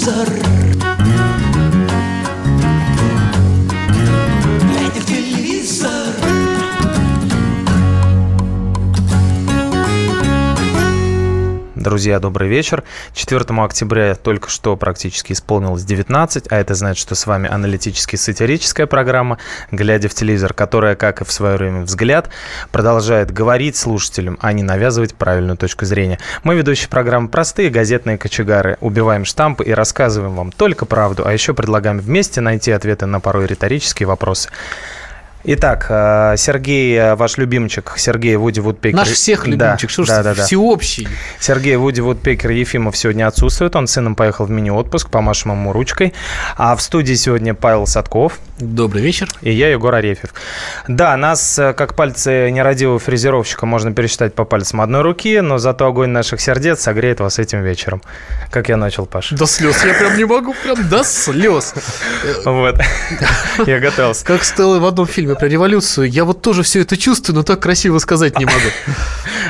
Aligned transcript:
телевизор 0.00 0.39
Друзья, 12.00 12.18
добрый 12.18 12.48
вечер. 12.48 12.82
4 13.12 13.44
октября 13.62 14.14
только 14.14 14.48
что 14.48 14.74
практически 14.74 15.34
исполнилось 15.34 15.84
19, 15.84 16.50
а 16.50 16.56
это 16.56 16.74
значит, 16.74 17.02
что 17.02 17.14
с 17.14 17.26
вами 17.26 17.46
аналитически-сатирическая 17.46 18.86
программа 18.86 19.36
«Глядя 19.70 20.08
в 20.08 20.14
телевизор», 20.14 20.54
которая, 20.54 20.96
как 20.96 21.20
и 21.20 21.26
в 21.26 21.30
свое 21.30 21.58
время 21.58 21.82
«Взгляд», 21.82 22.30
продолжает 22.72 23.30
говорить 23.32 23.76
слушателям, 23.76 24.38
а 24.40 24.54
не 24.54 24.62
навязывать 24.62 25.14
правильную 25.14 25.58
точку 25.58 25.84
зрения. 25.84 26.18
Мы, 26.42 26.54
ведущие 26.54 26.88
программы 26.88 27.28
«Простые 27.28 27.68
газетные 27.68 28.16
кочегары», 28.16 28.78
убиваем 28.80 29.26
штампы 29.26 29.64
и 29.64 29.72
рассказываем 29.72 30.34
вам 30.36 30.52
только 30.52 30.86
правду, 30.86 31.26
а 31.26 31.34
еще 31.34 31.52
предлагаем 31.52 31.98
вместе 31.98 32.40
найти 32.40 32.70
ответы 32.70 33.04
на 33.04 33.20
порой 33.20 33.46
риторические 33.46 34.06
вопросы. 34.06 34.48
Итак, 35.42 35.86
э, 35.88 36.34
Сергей, 36.36 36.98
э, 36.98 37.14
ваш 37.14 37.38
любимчик, 37.38 37.94
Сергей 37.96 38.36
Вуди 38.36 38.60
Вудпекер. 38.60 38.96
Наш 38.96 39.08
всех 39.08 39.46
любимчик, 39.46 39.88
да, 39.88 39.92
что 39.92 40.04
ж, 40.04 40.08
да, 40.08 40.22
да, 40.22 40.34
да. 40.34 40.44
всеобщий. 40.44 41.08
Сергей 41.38 41.76
Вуди 41.76 42.02
Вудпекер 42.02 42.50
Ефимов 42.50 42.94
сегодня 42.94 43.26
отсутствует. 43.26 43.74
Он 43.74 43.86
с 43.86 43.92
сыном 43.92 44.16
поехал 44.16 44.44
в 44.44 44.50
мини-отпуск, 44.50 45.08
помашем 45.08 45.52
ему 45.52 45.72
ручкой. 45.72 46.12
А 46.58 46.76
в 46.76 46.82
студии 46.82 47.14
сегодня 47.14 47.54
Павел 47.54 47.86
Садков. 47.86 48.38
Добрый 48.58 49.02
вечер. 49.02 49.28
И 49.40 49.50
я, 49.50 49.70
Егор 49.70 49.94
Арефьев. 49.94 50.34
Да, 50.86 51.16
нас, 51.16 51.58
э, 51.58 51.72
как 51.72 51.94
пальцы 51.94 52.50
нерадивого 52.50 52.98
фрезеровщика, 52.98 53.64
можно 53.64 53.92
пересчитать 53.94 54.34
по 54.34 54.44
пальцам 54.44 54.82
одной 54.82 55.00
руки, 55.00 55.40
но 55.40 55.56
зато 55.56 55.86
огонь 55.86 56.10
наших 56.10 56.42
сердец 56.42 56.82
согреет 56.82 57.20
вас 57.20 57.38
этим 57.38 57.62
вечером. 57.62 58.02
Как 58.50 58.68
я 58.68 58.76
начал, 58.76 59.06
Паша? 59.06 59.34
До 59.36 59.46
слез. 59.46 59.82
Я 59.86 59.94
прям 59.94 60.18
не 60.18 60.26
могу, 60.26 60.54
прям 60.62 60.86
до 60.88 61.02
слез. 61.02 61.74
Вот. 62.44 62.78
Я 63.66 63.78
готовился. 63.80 64.24
Как 64.24 64.44
Стелла 64.44 64.78
в 64.78 64.84
одном 64.84 65.06
фильме 65.06 65.29
про 65.36 65.46
революцию. 65.46 66.08
Я 66.08 66.24
вот 66.24 66.42
тоже 66.42 66.62
все 66.62 66.80
это 66.80 66.96
чувствую, 66.96 67.36
но 67.36 67.42
так 67.42 67.60
красиво 67.60 67.98
сказать 67.98 68.38
не 68.38 68.44
могу. 68.44 68.58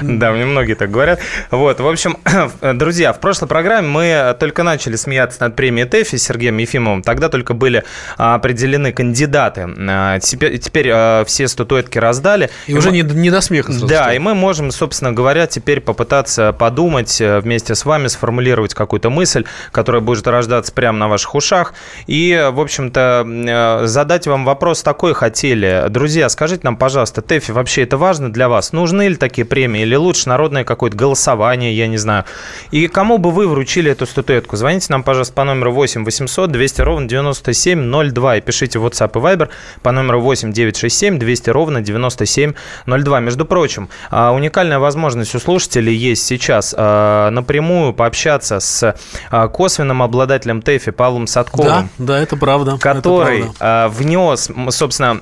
Да, 0.02 0.32
мне 0.32 0.46
многие 0.46 0.74
так 0.74 0.90
говорят. 0.90 1.20
Вот, 1.50 1.78
в 1.80 1.86
общем, 1.86 2.16
друзья, 2.62 3.12
в 3.12 3.20
прошлой 3.20 3.48
программе 3.48 3.86
мы 3.86 4.36
только 4.40 4.62
начали 4.62 4.96
смеяться 4.96 5.42
над 5.42 5.56
премией 5.56 5.86
ТЭФИ 5.86 6.16
с 6.16 6.22
Сергеем 6.22 6.56
Ефимовым. 6.56 7.02
Тогда 7.02 7.28
только 7.28 7.52
были 7.52 7.84
а, 8.16 8.34
определены 8.36 8.92
кандидаты. 8.92 9.68
А, 9.88 10.18
Теперь, 10.20 10.58
теперь 10.58 10.88
а, 10.90 11.24
все 11.26 11.48
статуэтки 11.48 11.98
раздали. 11.98 12.48
И 12.66 12.74
уже 12.74 12.92
не, 12.92 13.02
не 13.02 13.30
до 13.30 13.40
смеха 13.42 13.72
сразу 13.72 13.86
Да, 13.88 13.96
стало. 13.96 14.14
и 14.14 14.18
мы 14.18 14.34
можем, 14.34 14.70
собственно 14.70 15.12
говоря, 15.12 15.46
теперь 15.46 15.80
попытаться 15.80 16.52
подумать 16.52 17.20
э, 17.20 17.40
вместе 17.40 17.74
с 17.74 17.84
вами, 17.84 18.06
сформулировать 18.06 18.72
какую-то 18.74 19.10
мысль, 19.10 19.44
которая 19.72 20.00
будет 20.00 20.26
рождаться 20.26 20.72
прямо 20.72 20.98
на 20.98 21.08
ваших 21.08 21.34
ушах. 21.34 21.74
И, 22.06 22.48
в 22.52 22.60
общем-то, 22.60 23.26
э, 23.26 23.86
задать 23.86 24.26
вам 24.26 24.44
вопрос 24.44 24.82
такой 24.82 25.12
хотели. 25.14 25.69
Друзья, 25.88 26.28
скажите 26.28 26.62
нам, 26.64 26.76
пожалуйста, 26.76 27.22
ТЭФИ, 27.22 27.52
вообще 27.52 27.82
это 27.82 27.96
важно 27.96 28.32
для 28.32 28.48
вас? 28.48 28.72
Нужны 28.72 29.08
ли 29.08 29.16
такие 29.16 29.44
премии? 29.44 29.82
Или 29.82 29.94
лучше 29.94 30.28
народное 30.28 30.64
какое-то 30.64 30.96
голосование, 30.96 31.72
я 31.76 31.86
не 31.86 31.96
знаю? 31.98 32.24
И 32.70 32.86
кому 32.88 33.18
бы 33.18 33.30
вы 33.30 33.46
вручили 33.48 33.90
эту 33.90 34.06
статуэтку? 34.06 34.56
Звоните 34.56 34.86
нам, 34.90 35.02
пожалуйста, 35.02 35.34
по 35.34 35.44
номеру 35.44 35.72
8 35.72 36.04
800 36.04 36.50
200 36.50 36.80
ровно 36.82 37.08
9702 37.08 38.36
и 38.36 38.40
пишите 38.40 38.78
в 38.78 38.86
WhatsApp 38.86 39.10
и 39.14 39.18
Viber 39.22 39.48
по 39.82 39.92
номеру 39.92 40.20
8 40.20 40.52
967 40.52 41.18
200 41.18 41.50
ровно 41.50 41.80
9702. 41.80 43.20
Между 43.20 43.44
прочим, 43.44 43.88
а, 44.10 44.32
уникальная 44.32 44.78
возможность 44.78 45.34
у 45.34 45.38
слушателей 45.40 45.94
есть 45.94 46.24
сейчас 46.26 46.74
а, 46.76 47.30
напрямую 47.30 47.92
пообщаться 47.92 48.60
с 48.60 48.94
а, 49.30 49.48
косвенным 49.48 50.02
обладателем 50.02 50.62
ТЭФИ 50.62 50.90
Павлом 50.92 51.26
Да, 51.26 51.32
Садковым. 51.32 51.88
да, 51.98 52.18
это 52.18 52.36
правда. 52.36 52.72
это 52.72 52.80
Который 52.80 53.40
правда. 53.42 53.56
а, 53.60 53.88
внес, 53.88 54.48
собственно, 54.70 55.20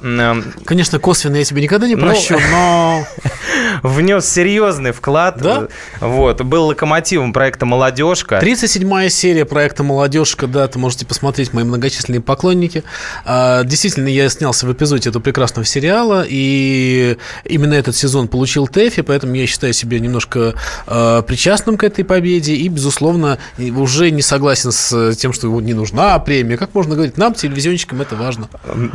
Конечно, 0.64 0.98
косвенно 0.98 1.36
я 1.36 1.44
тебе 1.44 1.62
никогда 1.62 1.86
не 1.86 1.94
Ну, 1.94 2.02
прощу, 2.02 2.38
но... 2.50 3.04
внес 3.82 4.28
серьезный 4.28 4.92
вклад. 4.92 5.38
Да? 5.40 5.68
Вот, 6.00 6.42
был 6.42 6.66
локомотивом 6.66 7.32
проекта 7.32 7.66
«Молодежка». 7.66 8.38
37-я 8.38 9.08
серия 9.08 9.44
проекта 9.44 9.82
«Молодежка», 9.82 10.46
да, 10.46 10.64
это 10.64 10.78
можете 10.78 11.06
посмотреть, 11.06 11.52
мои 11.52 11.64
многочисленные 11.64 12.20
поклонники. 12.20 12.84
А, 13.24 13.64
Действительно, 13.64 14.08
я 14.08 14.28
снялся 14.28 14.66
в 14.66 14.72
эпизоде 14.72 15.10
этого 15.10 15.22
прекрасного 15.22 15.64
сериала, 15.64 16.24
и 16.26 17.16
именно 17.44 17.74
этот 17.74 17.96
сезон 17.96 18.28
получил 18.28 18.66
ТЭФИ, 18.66 19.02
поэтому 19.02 19.34
я 19.34 19.46
считаю 19.46 19.72
себя 19.72 19.98
немножко 19.98 20.54
э, 20.86 21.22
причастным 21.26 21.76
к 21.76 21.84
этой 21.84 22.04
победе, 22.04 22.54
и, 22.54 22.68
безусловно, 22.68 23.38
уже 23.58 24.10
не 24.10 24.22
согласен 24.22 24.72
с 24.72 25.14
тем, 25.16 25.32
что 25.32 25.48
не 25.60 25.74
нужна 25.74 26.18
премия. 26.18 26.56
Как 26.56 26.74
можно 26.74 26.94
говорить, 26.94 27.16
нам, 27.16 27.34
телевизионщикам, 27.34 28.00
это 28.00 28.16
важно. 28.16 28.48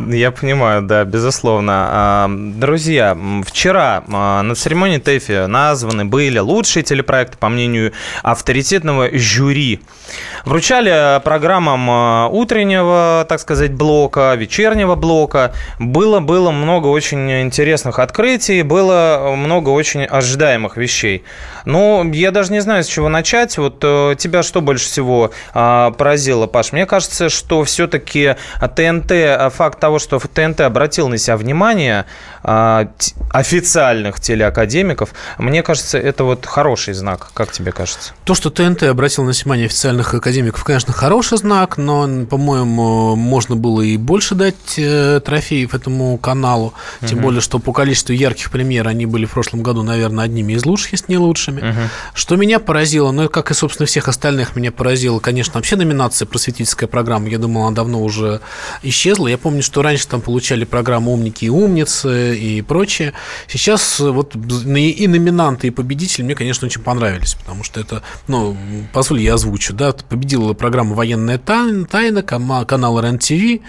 Я 0.09 0.32
понимаю, 0.32 0.82
да, 0.82 1.03
безусловно. 1.06 1.33
А, 1.44 2.30
Друзья, 2.30 3.18
вчера 3.46 4.04
а, 4.12 4.42
на 4.44 4.56
церемонии 4.56 4.98
ТЭФИ 4.98 5.48
названы 5.48 6.06
были 6.06 6.38
лучшие 6.40 6.84
телепроекты, 6.84 7.38
по 7.38 7.50
мнению 7.50 7.94
авторитетного 8.22 9.10
жюри. 9.18 9.82
Вручали 10.46 10.92
а, 10.94 11.20
программам 11.20 12.32
утреннего, 12.32 13.26
так 13.28 13.40
сказать, 13.40 13.74
блока, 13.74 14.36
вечернего 14.36 14.96
блока. 14.96 15.54
Было, 15.80 16.20
было 16.20 16.52
много 16.52 16.88
очень 16.88 17.42
интересных 17.42 18.00
открытий, 18.00 18.62
было 18.62 19.34
много 19.36 19.70
очень 19.70 20.06
ожидаемых 20.06 20.78
вещей. 20.78 21.24
Но 21.66 22.04
я 22.14 22.32
даже 22.32 22.52
не 22.52 22.60
знаю, 22.60 22.84
с 22.84 22.88
чего 22.88 23.10
начать. 23.10 23.58
Вот 23.58 23.80
э, 23.82 24.16
тебя 24.18 24.44
что 24.44 24.62
больше 24.62 24.86
всего 24.86 25.32
поразило, 25.54 26.48
Паш? 26.48 26.74
Мне 26.74 26.86
кажется, 26.86 27.30
что 27.30 27.64
все-таки 27.64 28.36
ТНТ, 28.60 29.54
факт 29.54 29.80
того, 29.80 30.00
что 30.00 30.20
ТНТ 30.20 30.62
обратил 30.62 31.08
на 31.08 31.18
себя 31.23 31.38
внимание 31.38 32.06
а, 32.44 32.89
официальных 33.29 34.19
телеакадемиков, 34.19 35.13
мне 35.38 35.63
кажется, 35.63 35.97
это 35.97 36.23
вот 36.23 36.45
хороший 36.45 36.94
знак. 36.94 37.29
Как 37.34 37.51
тебе 37.51 37.72
кажется? 37.72 38.13
То, 38.25 38.35
что 38.35 38.50
ТНТ 38.50 38.84
обратил 38.84 39.23
на 39.23 39.31
внимание 39.31 39.66
официальных 39.66 40.13
академиков, 40.13 40.63
конечно, 40.63 40.94
хороший 40.94 41.38
знак, 41.38 41.78
но, 41.78 42.25
по-моему, 42.25 43.16
можно 43.16 43.56
было 43.56 43.81
и 43.81 43.97
больше 43.97 44.35
дать 44.35 44.78
э, 44.78 45.22
трофеев 45.23 45.73
этому 45.73 46.17
каналу. 46.17 46.73
Тем 47.06 47.19
более, 47.19 47.41
что 47.41 47.59
по 47.59 47.73
количеству 47.73 48.13
ярких 48.13 48.51
премьер 48.51 48.88
они 48.88 49.05
были 49.05 49.25
в 49.25 49.31
прошлом 49.31 49.63
году, 49.63 49.84
наверное, 49.84 50.25
одними 50.25 50.53
из 50.53 50.66
лучших, 50.66 50.94
если 50.94 51.11
не 51.11 51.17
лучшими. 51.17 51.90
Что 52.13 52.35
меня 52.35 52.59
поразило, 52.59 53.11
ну, 53.11 53.29
как 53.29 53.51
и, 53.51 53.53
собственно, 53.53 53.88
всех 53.88 54.07
остальных, 54.07 54.55
меня 54.55 54.72
поразило, 54.72 55.19
конечно, 55.19 55.53
вообще 55.55 55.75
номинация 55.75 56.25
«Просветительская 56.25 56.88
программа». 56.88 57.29
Я 57.29 57.38
думал, 57.38 57.67
она 57.67 57.75
давно 57.75 58.01
уже 58.01 58.41
исчезла. 58.81 59.28
Я 59.28 59.38
помню, 59.38 59.63
что 59.63 59.81
раньше 59.81 60.07
там 60.07 60.22
получали 60.22 60.66
программу 60.66 61.12
«Умники 61.13 61.46
и 61.46 61.50
умницы» 61.50 62.38
и 62.38 62.62
прочее. 62.62 63.13
Сейчас 63.47 64.00
э, 64.00 64.09
вот 64.09 64.35
и 64.35 65.07
номинанты, 65.07 65.68
и 65.68 65.69
победители 65.69 66.24
мне, 66.24 66.35
конечно, 66.35 66.66
очень 66.66 66.81
понравились, 66.81 67.35
потому 67.35 67.63
что 67.63 67.79
это, 67.79 68.03
ну, 68.28 68.56
позволь, 68.94 69.22
я 69.22 69.35
озвучу, 69.35 69.73
да, 69.73 69.94
победила 69.94 70.53
программа 70.53 70.96
«Военная 70.96 71.38
тайна», 71.38 71.85
тайна 71.85 72.23
канал 72.23 73.00
РЕН-ТВ 73.00 73.62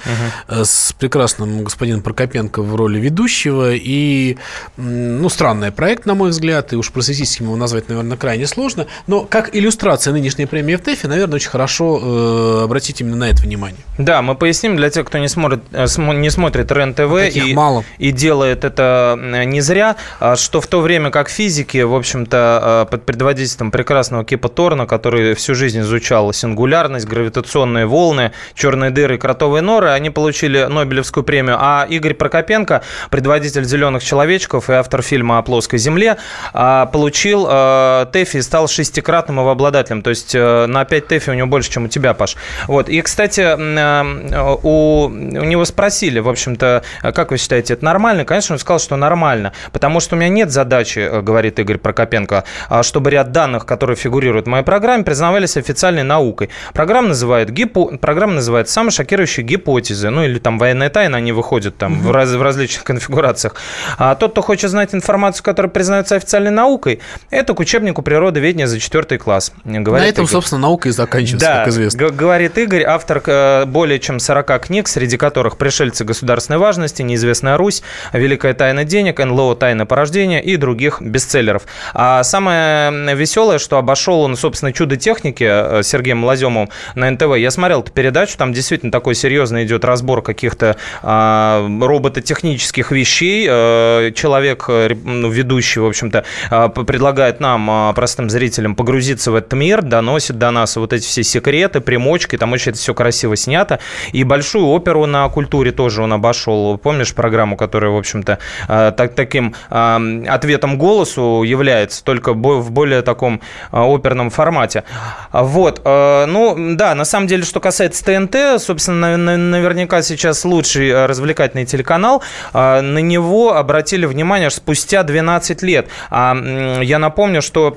э, 0.49 0.65
с 0.65 0.95
прекрасным 0.99 1.65
господином 1.65 2.03
Прокопенко 2.03 2.63
в 2.63 2.75
роли 2.75 2.99
ведущего, 2.99 3.75
и, 3.75 4.37
ну, 4.77 5.29
странный 5.29 5.71
проект, 5.71 6.07
на 6.07 6.15
мой 6.15 6.31
взгляд, 6.31 6.73
и 6.73 6.77
уж 6.77 6.91
просветительским 6.91 7.47
его 7.47 7.57
назвать, 7.57 7.89
наверное, 7.89 8.17
крайне 8.17 8.47
сложно, 8.47 8.87
но 9.07 9.21
как 9.23 9.55
иллюстрация 9.55 10.13
нынешней 10.13 10.47
премии 10.47 10.77
в 10.77 10.81
ТЭФе, 10.81 11.09
наверное, 11.09 11.37
очень 11.37 11.51
хорошо 11.51 12.01
э, 12.03 12.65
обратить 12.65 13.01
именно 13.01 13.17
на 13.17 13.29
это 13.29 13.43
внимание. 13.43 13.81
Да, 13.99 14.23
мы 14.23 14.35
поясним 14.35 14.77
для 14.77 14.91
тех, 14.91 15.07
кто 15.07 15.19
не 15.19 15.29
смотрит, 15.29 15.61
э, 15.73 15.85
смо- 15.85 16.17
не 16.17 16.31
смотрит 16.31 16.71
РЕН-ТВ 16.71 17.34
таких 17.35 17.53
и, 17.53 17.55
мало. 17.55 17.85
и 17.99 18.11
делает 18.13 18.65
это 18.65 19.19
не 19.47 19.61
зря, 19.61 19.97
а, 20.21 20.37
что 20.37 20.61
в 20.61 20.67
то 20.67 20.81
время 20.81 21.11
как 21.11 21.29
физики, 21.29 21.79
в 21.79 21.95
общем-то, 21.95 22.87
э, 22.87 22.91
под 22.91 23.05
предводительством 23.07 23.71
прекрасного 23.71 24.25
Кипа 24.25 24.49
Торна, 24.49 24.87
который 24.87 25.35
всю 25.35 25.55
жизнь 25.55 25.81
изучал 25.81 26.33
сингулярность, 26.33 27.07
гравитационные 27.07 27.87
волны, 27.87 28.33
черные 28.55 28.91
дыры 28.91 29.19
кротовые 29.19 29.63
норы, 29.63 29.91
они 29.91 30.11
получили 30.11 30.65
Нобелевскую 30.65 31.25
премию, 31.25 31.57
а 31.61 31.87
Игорь 31.89 32.15
Прокопенко, 32.15 32.83
предводитель 33.11 33.65
«Зеленых 33.65 34.03
человечков» 34.03 34.71
и 34.71 34.73
автор 34.73 35.03
фильма 35.03 35.39
о 35.39 35.43
плоской 35.43 35.79
земле, 35.79 36.17
а, 36.53 36.87
получил 36.87 37.45
ТЭФИ 37.45 38.39
и 38.39 38.43
стал 38.43 38.69
шестикратным 38.69 39.39
его 39.39 39.51
обладателем. 39.51 40.03
То 40.03 40.11
есть 40.11 40.35
э, 40.35 40.67
на 40.67 40.85
5 40.85 41.09
ТЭФИ 41.09 41.31
у 41.31 41.35
него 41.35 41.47
больше, 41.47 41.71
чем 41.71 41.85
у 41.85 41.89
тебя, 41.89 42.15
Паш. 42.15 42.37
Вот. 42.67 42.89
И, 42.89 43.01
кстати, 43.03 43.41
э, 43.41 44.57
у, 44.63 45.05
у 45.07 45.09
него 45.09 45.65
спросили, 45.65 46.21
в 46.21 46.29
общем-то, 46.29 46.83
как 47.03 47.24
как 47.25 47.31
вы 47.31 47.39
считаете, 47.39 47.73
это 47.73 47.83
нормально? 47.87 48.27
Конечно, 48.27 48.55
он 48.55 48.59
сказал, 48.59 48.79
что 48.79 48.97
нормально, 48.97 49.55
потому 49.73 50.01
что 50.01 50.15
у 50.15 50.19
меня 50.19 50.29
нет 50.29 50.51
задачи, 50.51 50.99
э, 50.99 51.23
говорит 51.23 51.59
Игорь 51.59 51.79
Прокопенко, 51.79 52.45
а, 52.69 52.83
чтобы 52.83 53.09
ряд 53.09 53.33
данных, 53.33 53.65
которые 53.65 53.97
фигурируют 53.97 54.45
в 54.45 54.51
моей 54.51 54.63
программе, 54.63 55.05
признавались 55.05 55.57
официальной 55.57 56.03
наукой. 56.03 56.51
Программа 56.75 57.09
называет, 57.09 57.49
гипо... 57.49 57.97
Программа 57.97 58.35
называет 58.35 58.69
самые 58.69 58.93
шокирующие 58.93 59.47
гипотезы, 59.47 60.11
ну 60.11 60.23
или 60.23 60.39
там 60.39 60.59
военная 60.59 60.91
тайна, 60.91 61.17
они 61.17 61.33
выходят 61.33 61.79
там 61.79 61.99
в, 61.99 62.11
раз... 62.11 62.31
в 62.31 62.43
различных 62.43 62.85
конфигурациях. 62.85 63.55
А 63.97 64.15
тот, 64.17 64.33
кто 64.33 64.43
хочет 64.43 64.71
знать 64.71 64.95
информацию, 64.95 65.43
которая 65.43 65.71
признается 65.71 66.17
официальной 66.17 66.51
наукой, 66.51 67.01
это 67.31 67.55
к 67.55 67.61
учебнику 67.61 68.03
природоведения 68.03 68.67
за 68.67 68.79
четвертый 68.81 69.17
класс. 69.17 69.51
Говорит 69.65 70.07
На 70.07 70.11
этом, 70.11 70.25
Игорь. 70.25 70.33
собственно, 70.33 70.61
наука 70.61 70.91
и 70.91 70.93
заканчивается, 70.93 71.47
да, 71.47 71.59
как 71.61 71.69
известно. 71.69 72.11
говорит 72.11 72.59
Игорь, 72.59 72.83
автор 72.83 73.23
э, 73.25 73.65
более 73.65 73.99
чем 73.99 74.21
40 74.21 74.67
книг, 74.67 74.89
среди 74.89 75.17
которых 75.17 75.57
«Пришельцы 75.57 76.05
государственной 76.05 76.59
важности», 76.59 77.01
«Неизвестная 77.05 77.57
Русь», 77.57 77.83
«Великая 78.13 78.55
тайна 78.55 78.85
денег», 78.85 79.19
«НЛО. 79.19 79.57
Тайна 79.57 79.87
порождения» 79.87 80.41
и 80.41 80.57
других 80.57 81.01
бестселлеров. 81.01 81.63
А 81.93 82.23
самое 82.23 83.15
веселое, 83.15 83.59
что 83.59 83.79
обошел 83.79 84.21
он, 84.21 84.37
собственно, 84.37 84.73
«Чудо 84.73 84.97
техники» 84.97 85.45
э, 85.47 85.83
Сергеем 85.83 86.25
Лаземовым 86.25 86.71
на 86.95 87.11
НТВ. 87.11 87.37
Я 87.37 87.51
смотрел 87.51 87.81
эту 87.81 87.93
передачу, 87.93 88.37
там 88.37 88.53
действительно 88.53 88.91
такой 88.93 89.15
серьезный 89.15 89.65
идет 89.65 89.85
разбор 89.85 90.23
каких-то 90.23 90.77
а, 91.03 91.67
робототехнических 91.81 92.91
вещей. 92.91 93.47
А, 93.51 94.11
человек, 94.13 94.67
ну, 94.69 95.29
ведущий, 95.31 95.81
в 95.81 95.87
общем-то, 95.87 96.25
а, 96.51 96.69
предлагает 96.69 97.41
нам, 97.41 97.71
а, 97.71 97.93
простым 97.93 98.31
зрителям, 98.31 98.75
погрузиться 98.75 99.31
в 99.31 99.35
этот 99.35 99.53
мир, 99.53 99.83
доносит 99.83 100.39
до 100.39 100.51
нас 100.51 100.77
вот 100.77 100.93
эти 100.93 101.05
все 101.05 101.23
секреты, 101.23 101.81
примочки, 101.81 102.37
там 102.37 102.53
очень 102.53 102.73
это 102.73 102.79
все 102.79 102.95
красиво 102.95 103.37
снято. 103.37 103.79
И 104.13 104.25
большую 104.25 104.67
оперу 104.67 105.07
на 105.07 105.29
культуре 105.29 105.73
тоже 105.73 106.03
он 106.03 106.13
обошел. 106.13 106.79
Помнишь 106.95 107.13
программу, 107.13 107.57
которая, 107.57 107.91
в 107.91 107.97
общем-то, 107.97 108.39
а, 108.69 108.93
так, 108.93 109.17
таким 109.17 109.57
а, 109.69 110.01
ответом 110.29 110.79
голосу 110.79 111.43
является, 111.43 112.05
только 112.05 112.33
в 112.33 112.71
более 112.71 113.03
таком 113.03 113.41
оперном 113.73 114.31
формате. 114.31 114.85
Вот. 115.33 115.83
Ну, 115.85 116.77
да, 116.77 116.95
на 116.95 117.05
самом 117.05 117.27
деле, 117.27 117.43
что 117.43 117.59
касается 117.59 118.05
ТНТ, 118.05 118.63
собственно, 118.63 119.17
наверняка 119.17 120.03
сейчас 120.03 120.45
лучший 120.45 121.07
развлекательный 121.07 121.67
телеканал. 121.67 122.23
На 122.53 122.99
него 123.01 123.57
обратили 123.57 124.07
внимание 124.07 124.51
спустя 124.51 125.03
12 125.03 125.63
лет. 125.63 125.89
Я 126.13 126.99
напомню, 127.01 127.43
что 127.43 127.77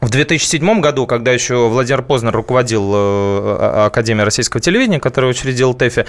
в 0.00 0.08
2007 0.08 0.80
году, 0.80 1.06
когда 1.06 1.32
еще 1.32 1.68
Владимир 1.68 2.02
Познер 2.02 2.32
руководил 2.32 2.92
э, 2.94 3.86
Академией 3.86 4.24
российского 4.24 4.60
телевидения, 4.60 4.98
который 4.98 5.30
учредил 5.30 5.74
ТЭФИ, 5.74 6.06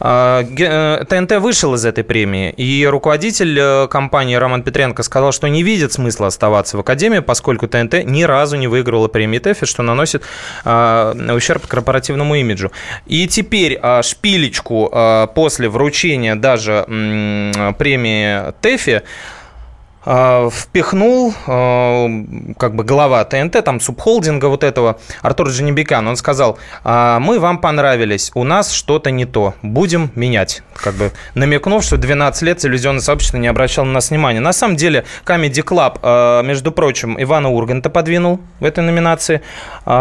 э, 0.00 1.04
ТНТ 1.08 1.32
вышел 1.38 1.74
из 1.74 1.84
этой 1.84 2.02
премии. 2.02 2.50
И 2.50 2.84
руководитель 2.86 3.58
э, 3.58 3.88
компании 3.88 4.34
Роман 4.34 4.62
Петренко 4.62 5.02
сказал, 5.04 5.32
что 5.32 5.46
не 5.46 5.62
видит 5.62 5.92
смысла 5.92 6.26
оставаться 6.26 6.76
в 6.76 6.80
Академии, 6.80 7.20
поскольку 7.20 7.68
ТНТ 7.68 8.04
ни 8.04 8.24
разу 8.24 8.56
не 8.56 8.66
выигрывала 8.66 9.08
премии 9.08 9.38
ТЭФИ, 9.38 9.66
что 9.66 9.82
наносит 9.82 10.22
ущерб 10.64 11.66
корпоративному 11.66 12.34
имиджу. 12.34 12.72
И 13.06 13.28
теперь 13.28 13.80
шпилечку 14.02 14.92
после 15.34 15.68
вручения 15.68 16.34
даже 16.34 16.84
премии 17.78 18.52
ТЭФИ 18.60 18.90
а, 18.90 19.02
впихнул 20.04 21.34
а, 21.46 22.06
как 22.58 22.74
бы 22.74 22.84
глава 22.84 23.24
ТНТ, 23.24 23.64
там 23.64 23.80
субхолдинга 23.80 24.46
вот 24.46 24.64
этого, 24.64 24.98
Артур 25.22 25.48
Джанибекян, 25.48 26.06
он 26.06 26.16
сказал, 26.16 26.58
«А, 26.84 27.18
мы 27.18 27.38
вам 27.38 27.58
понравились, 27.58 28.30
у 28.34 28.44
нас 28.44 28.72
что-то 28.72 29.10
не 29.10 29.24
то, 29.24 29.54
будем 29.62 30.10
менять. 30.14 30.62
Как 30.74 30.94
бы 30.94 31.12
намекнув, 31.34 31.82
что 31.82 31.96
12 31.96 32.42
лет 32.42 32.58
телевизионное 32.58 33.00
сообщество 33.00 33.36
не 33.36 33.48
обращало 33.48 33.86
на 33.86 33.94
нас 33.94 34.10
внимания. 34.10 34.40
На 34.40 34.52
самом 34.52 34.76
деле, 34.76 35.04
Comedy 35.24 35.64
Club, 35.64 36.42
между 36.44 36.70
прочим, 36.70 37.20
Ивана 37.20 37.50
Урганта 37.50 37.90
подвинул 37.90 38.40
в 38.60 38.64
этой 38.64 38.84
номинации, 38.84 39.42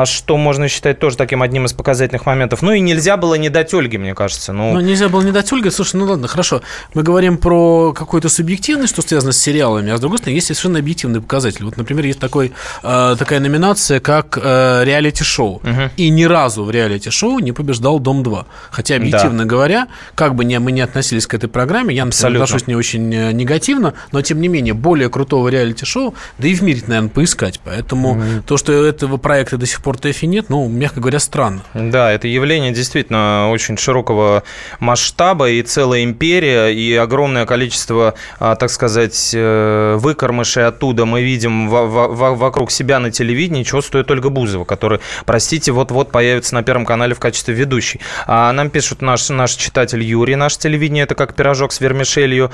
что 0.06 0.38
можно 0.38 0.68
считать 0.68 1.00
тоже 1.00 1.18
таким 1.18 1.42
одним 1.42 1.66
из 1.66 1.74
показательных 1.74 2.26
моментов. 2.26 2.62
Ну 2.62 2.72
и 2.72 2.80
нельзя 2.80 3.18
было 3.18 3.36
не 3.36 3.50
дать 3.50 3.74
Ольге, 3.74 3.98
мне 3.98 4.14
кажется. 4.14 4.54
Ну, 4.54 4.74
ну 4.74 4.80
нельзя 4.80 5.10
было 5.10 5.22
не 5.22 5.32
дать 5.32 5.52
Ольге. 5.52 5.72
Слушай, 5.72 5.98
ну 5.98 6.06
ладно, 6.06 6.28
хорошо. 6.28 6.62
Мы 6.94 7.04
говорим 7.04 7.38
про 7.38 7.94
какую-то 7.94 8.30
субъективность, 8.30 8.94
что 8.94 9.02
связано 9.02 9.32
с 9.32 9.38
сериалами, 9.38 9.87
а 9.94 9.98
с 9.98 10.00
другой 10.00 10.18
стороны, 10.18 10.36
есть 10.36 10.48
совершенно 10.48 10.80
объективный 10.80 11.22
показатель. 11.22 11.66
Вот, 11.66 11.78
например, 11.78 12.06
есть 12.06 12.20
такой, 12.20 12.54
э, 12.84 13.16
такая 13.18 13.40
номинация, 13.40 14.00
как 14.00 14.38
э, 14.42 14.84
реалити-шоу. 14.84 15.56
Угу. 15.56 15.92
И 15.98 16.10
ни 16.10 16.24
разу 16.24 16.64
в 16.64 16.72
реалити-шоу 16.72 17.40
не 17.40 17.52
побеждал 17.52 18.00
«Дом-2». 18.00 18.46
Хотя, 18.72 18.96
объективно 18.96 19.40
да. 19.40 19.46
говоря, 19.46 19.88
как 20.16 20.36
бы 20.36 20.44
мы 20.60 20.72
не 20.72 20.82
относились 20.82 21.28
к 21.28 21.34
этой 21.34 21.50
программе, 21.50 21.94
я, 21.94 22.06
например, 22.06 22.44
отношусь 22.44 22.68
не 22.68 22.76
очень 22.76 23.14
э, 23.14 23.32
негативно, 23.32 23.94
но, 24.12 24.22
тем 24.22 24.42
не 24.42 24.48
менее, 24.48 24.74
более 24.74 25.10
крутого 25.10 25.50
реалити-шоу, 25.50 26.16
да 26.38 26.48
и 26.48 26.54
в 26.54 26.62
мире, 26.62 26.82
наверное, 26.88 27.10
поискать. 27.10 27.60
Поэтому 27.64 28.12
угу. 28.12 28.22
то, 28.46 28.58
что 28.58 28.72
этого 28.86 29.18
проекта 29.18 29.58
до 29.58 29.66
сих 29.66 29.82
пор 29.82 29.98
ТЭФИ 29.98 30.26
нет, 30.26 30.50
ну, 30.50 30.68
мягко 30.68 31.00
говоря, 31.00 31.20
странно. 31.20 31.62
Да, 31.74 32.12
это 32.12 32.28
явление 32.28 32.72
действительно 32.72 33.50
очень 33.52 33.78
широкого 33.78 34.44
масштаба 34.80 35.50
и 35.50 35.62
целая 35.62 36.04
империя, 36.04 36.68
и 36.68 36.96
огромное 36.96 37.46
количество, 37.46 38.16
а, 38.40 38.56
так 38.56 38.70
сказать, 38.70 39.32
э, 39.78 39.96
выкормышей 39.98 40.66
оттуда 40.66 41.06
мы 41.06 41.22
видим 41.22 41.70
вокруг 41.70 42.72
себя 42.72 43.00
на 43.00 43.12
телевидении, 43.12 43.64
стоит 43.82 44.10
Ольга 44.12 44.30
Бузова, 44.30 44.66
который, 44.66 45.00
простите, 45.26 45.72
вот-вот 45.72 46.12
появится 46.12 46.56
на 46.56 46.64
Первом 46.64 46.86
канале 46.86 47.14
в 47.14 47.20
качестве 47.20 47.54
ведущей. 47.54 48.00
А 48.26 48.52
нам 48.52 48.70
пишут 48.70 49.02
наш, 49.02 49.30
наш 49.30 49.52
читатель 49.52 50.04
Юрий, 50.04 50.36
наше 50.36 50.60
телевидение 50.60 51.04
это 51.04 51.16
как 51.16 51.36
пирожок 51.36 51.72
с 51.72 51.80
вермишелью, 51.80 52.52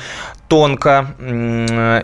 тонко 0.48 1.16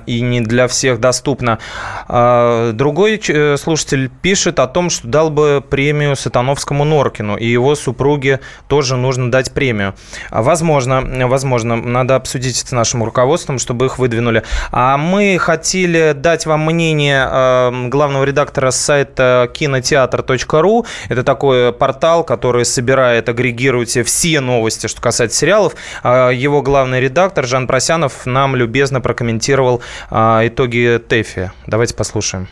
и 0.06 0.22
не 0.22 0.42
для 0.42 0.68
всех 0.68 1.00
доступно. 1.00 1.60
А 2.08 2.72
другой 2.72 3.22
э, 3.28 3.58
слушатель 3.58 4.10
пишет 4.22 4.60
о 4.60 4.68
том, 4.68 4.90
что 4.90 5.08
дал 5.08 5.30
бы 5.30 5.64
премию 5.68 6.16
Сатановскому 6.16 6.84
Норкину, 6.84 7.38
и 7.38 7.46
его 7.46 7.76
супруге 7.76 8.40
тоже 8.68 8.96
нужно 8.96 9.32
дать 9.32 9.52
премию. 9.52 9.94
Возможно, 10.32 11.28
возможно, 11.28 11.76
надо 11.76 12.16
обсудить 12.16 12.60
это 12.60 12.70
с 12.70 12.72
нашим 12.72 13.04
руководством, 13.04 13.60
чтобы 13.60 13.86
их 13.86 14.00
выдвинули. 14.00 14.44
А 14.72 14.98
хотели 15.38 16.14
дать 16.14 16.46
вам 16.46 16.66
мнение 16.66 17.28
э, 17.30 17.88
главного 17.90 18.24
редактора 18.24 18.72
сайта 18.72 19.50
кинотеатр.ру. 19.54 20.86
Это 21.10 21.24
такой 21.24 21.72
портал, 21.74 22.24
который 22.24 22.66
собирает, 22.66 23.30
агрегирует 23.30 23.90
все 23.90 24.40
новости, 24.40 24.88
что 24.88 25.02
касается 25.02 25.38
сериалов. 25.38 25.76
Э, 26.04 26.32
его 26.34 26.62
главный 26.62 27.00
редактор 27.00 27.46
Жан 27.46 27.68
Просянов 27.68 28.26
нам 28.26 28.56
любезно 28.56 29.02
прокомментировал 29.02 29.82
э, 30.12 30.48
итоги 30.48 31.00
ТЭФИ. 31.08 31.52
Давайте 31.68 31.96
послушаем. 31.96 32.48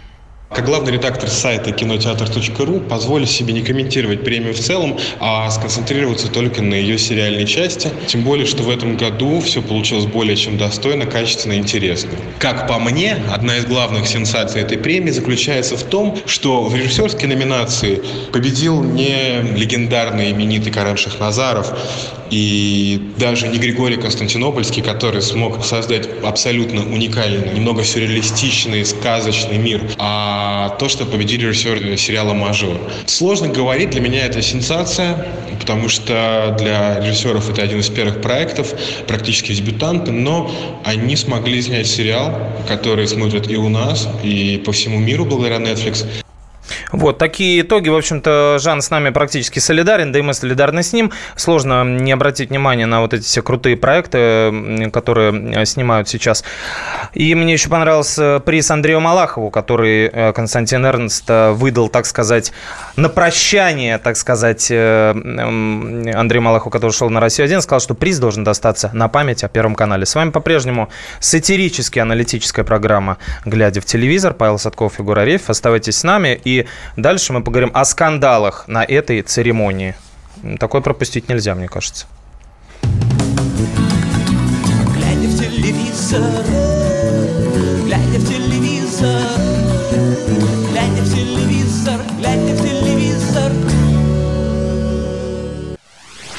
Как 0.50 0.66
главный 0.66 0.94
редактор 0.94 1.30
сайта 1.30 1.74
кинотеатр.ру 1.74 2.80
позволю 2.80 3.26
себе 3.26 3.54
не 3.54 3.64
комментировать 3.64 4.24
премию 4.24 4.54
в 4.54 4.60
целом, 4.60 4.98
а 5.20 5.52
сконцентрироваться 5.52 6.32
только 6.32 6.62
на 6.62 6.74
ее 6.74 6.98
сериальной 6.98 7.46
части. 7.46 7.92
Тем 8.08 8.24
более, 8.24 8.46
что 8.46 8.64
в 8.64 8.70
этом 8.70 8.96
году 8.96 9.42
все 9.42 9.62
получилось 9.62 10.06
более 10.06 10.38
чем 10.38 10.58
достойно, 10.58 11.06
качественно 11.06 11.54
и 11.54 11.58
интересно. 11.58 12.12
Как 12.40 12.66
по 12.66 12.80
мне, 12.80 13.18
одна 13.30 13.58
из 13.58 13.66
главных 13.66 14.08
сенсаций 14.08 14.62
этой 14.62 14.78
премии 14.78 15.12
заключается 15.12 15.76
в 15.76 15.84
том, 15.84 16.18
что 16.26 16.64
в 16.64 16.76
режиссерской 16.76 17.28
номинации 17.28 18.02
победил 18.32 18.82
не 18.82 19.42
легендарный 19.42 20.32
именитый 20.32 20.72
Карен 20.72 20.96
Шахназаров, 20.96 21.78
и 22.30 23.14
даже 23.18 23.48
не 23.48 23.58
Григорий 23.58 23.98
Константинопольский, 23.98 24.82
который 24.82 25.22
смог 25.22 25.64
создать 25.64 26.10
абсолютно 26.24 26.82
уникальный, 26.82 27.54
немного 27.54 27.84
сюрреалистичный, 27.84 28.86
сказочный 28.86 29.58
мир, 29.58 29.82
а 29.98 30.76
то, 30.80 30.90
что 30.90 31.06
победили 31.06 31.46
режиссер 31.48 31.98
сериала 31.98 32.34
«Мажор». 32.34 32.78
Сложно 33.06 33.48
говорить, 33.48 33.92
для 33.92 34.02
меня 34.02 34.26
это 34.26 34.42
сенсация, 34.42 35.26
потому 35.60 35.90
что 35.90 36.56
для 36.60 37.00
режиссеров 37.00 37.50
это 37.50 37.62
один 37.62 37.80
из 37.80 37.90
первых 37.90 38.22
проектов, 38.22 38.74
практически 39.08 39.54
дебютанты, 39.54 40.12
но 40.12 40.52
они 40.84 41.16
смогли 41.16 41.62
снять 41.62 41.88
сериал, 41.88 42.38
который 42.68 43.08
смотрят 43.08 43.50
и 43.50 43.56
у 43.56 43.70
нас, 43.70 44.08
и 44.24 44.62
по 44.66 44.72
всему 44.72 45.00
миру 45.00 45.26
благодаря 45.26 45.58
Netflix. 45.58 46.06
Вот, 46.92 47.18
такие 47.18 47.62
итоги. 47.62 47.90
В 47.90 47.96
общем-то, 47.96 48.58
Жан 48.60 48.82
с 48.82 48.90
нами 48.90 49.10
практически 49.10 49.60
солидарен, 49.60 50.12
да 50.12 50.20
и 50.20 50.22
мы 50.22 50.34
солидарны 50.34 50.84
с 50.84 50.94
ним. 50.94 51.12
Сложно 51.36 51.84
не 51.84 52.12
обратить 52.12 52.50
внимание 52.50 52.86
на 52.86 53.02
вот 53.02 53.14
эти 53.14 53.24
все 53.24 53.42
крутые 53.42 53.76
проекты, 53.76 54.90
которые 54.94 55.66
снимают 55.66 56.08
сейчас. 56.08 56.46
И 57.14 57.36
мне 57.36 57.54
еще 57.54 57.70
понравился 57.70 58.42
приз 58.46 58.72
Андрею 58.72 59.02
Малахову, 59.02 59.50
который 59.50 60.06
э, 60.06 60.32
Константин 60.34 60.86
Эрнст 60.86 61.26
э, 61.28 61.52
выдал, 61.52 61.90
так 61.90 62.06
сказать, 62.06 62.54
на 62.96 63.10
прощание, 63.10 63.98
так 63.98 64.16
сказать, 64.16 64.68
э, 64.72 65.12
Андрею 65.12 66.42
Малахову, 66.42 66.70
который 66.72 66.92
шел 66.92 67.10
на 67.10 67.20
Россию-1, 67.20 67.62
сказал, 67.62 67.82
что 67.82 67.96
приз 67.96 68.20
должен 68.20 68.46
достаться 68.46 68.92
на 68.94 69.10
память 69.10 69.44
о 69.44 69.50
Первом 69.50 69.76
канале. 69.76 70.06
С 70.06 70.16
вами 70.16 70.30
по-прежнему 70.30 70.90
сатирически 71.20 72.00
аналитическая 72.00 72.64
программа 72.64 73.18
«Глядя 73.44 73.82
в 73.82 73.86
телевизор». 73.86 74.34
Павел 74.34 74.58
Садков, 74.58 75.00
Егор 75.00 75.20
Арефьев. 75.20 75.50
Оставайтесь 75.50 75.98
с 75.98 76.04
нами. 76.04 76.40
И 76.44 76.66
дальше 76.96 77.34
мы 77.34 77.44
поговорим 77.44 77.72
о 77.74 77.86
скандалах 77.86 78.68
на 78.68 78.84
этой 78.84 79.22
церемонии. 79.22 79.96
Такое 80.60 80.82
пропустить 80.82 81.30
нельзя, 81.30 81.56
мне 81.56 81.68
кажется. 81.68 82.08
телевизор, 86.08 86.44
глядя 87.86 88.20
в 88.20 88.28
телевизор, 88.30 89.22
глядя 90.72 91.02
в 91.02 91.14
телевизор, 91.14 92.00
глядя 92.18 92.54
в 92.54 92.62
телевизор. 92.62 93.52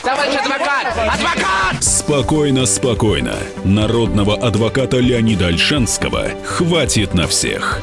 Товарищ 0.02 0.34
адвокат! 0.36 0.86
Адвокат! 0.96 1.84
Спокойно, 1.84 2.66
спокойно. 2.66 3.34
Народного 3.64 4.36
адвоката 4.36 4.98
Леонида 4.98 5.48
Альшанского 5.48 6.28
хватит 6.44 7.12
на 7.12 7.26
всех. 7.26 7.82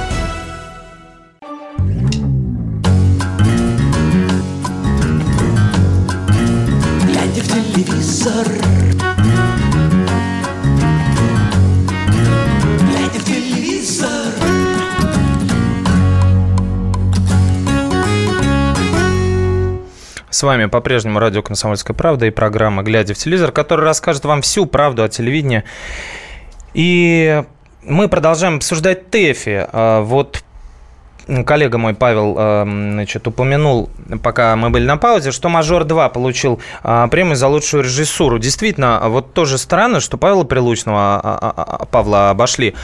С 20.41 20.43
вами 20.43 20.65
по-прежнему 20.65 21.19
радио 21.19 21.43
«Комсомольская 21.43 21.95
правда» 21.95 22.25
и 22.25 22.31
программа 22.31 22.81
«Глядя 22.81 23.13
в 23.13 23.17
телевизор», 23.19 23.51
которая 23.51 23.85
расскажет 23.85 24.25
вам 24.25 24.41
всю 24.41 24.65
правду 24.65 25.03
о 25.03 25.07
телевидении. 25.07 25.65
И 26.73 27.43
мы 27.83 28.07
продолжаем 28.07 28.55
обсуждать 28.55 29.11
ТЭФИ. 29.11 29.67
А, 29.71 30.01
Вот 30.01 30.43
коллега 31.45 31.77
мой 31.77 31.93
Павел 31.93 32.35
а, 32.37 32.63
значит, 32.65 33.27
упомянул, 33.27 33.89
пока 34.23 34.55
мы 34.55 34.69
были 34.69 34.85
на 34.85 34.97
паузе, 34.97 35.31
что 35.31 35.49
«Мажор 35.49 35.83
2» 35.83 36.11
получил 36.11 36.59
а, 36.83 37.07
премию 37.07 37.35
за 37.35 37.47
лучшую 37.47 37.83
режиссуру. 37.83 38.39
Действительно, 38.39 39.01
вот 39.05 39.33
тоже 39.33 39.57
странно, 39.57 39.99
что 39.99 40.17
Павла 40.17 40.43
Прилучного, 40.43 41.19
а, 41.23 41.37
а, 41.41 41.53
а, 41.81 41.85
Павла 41.85 42.29
обошли. 42.29 42.75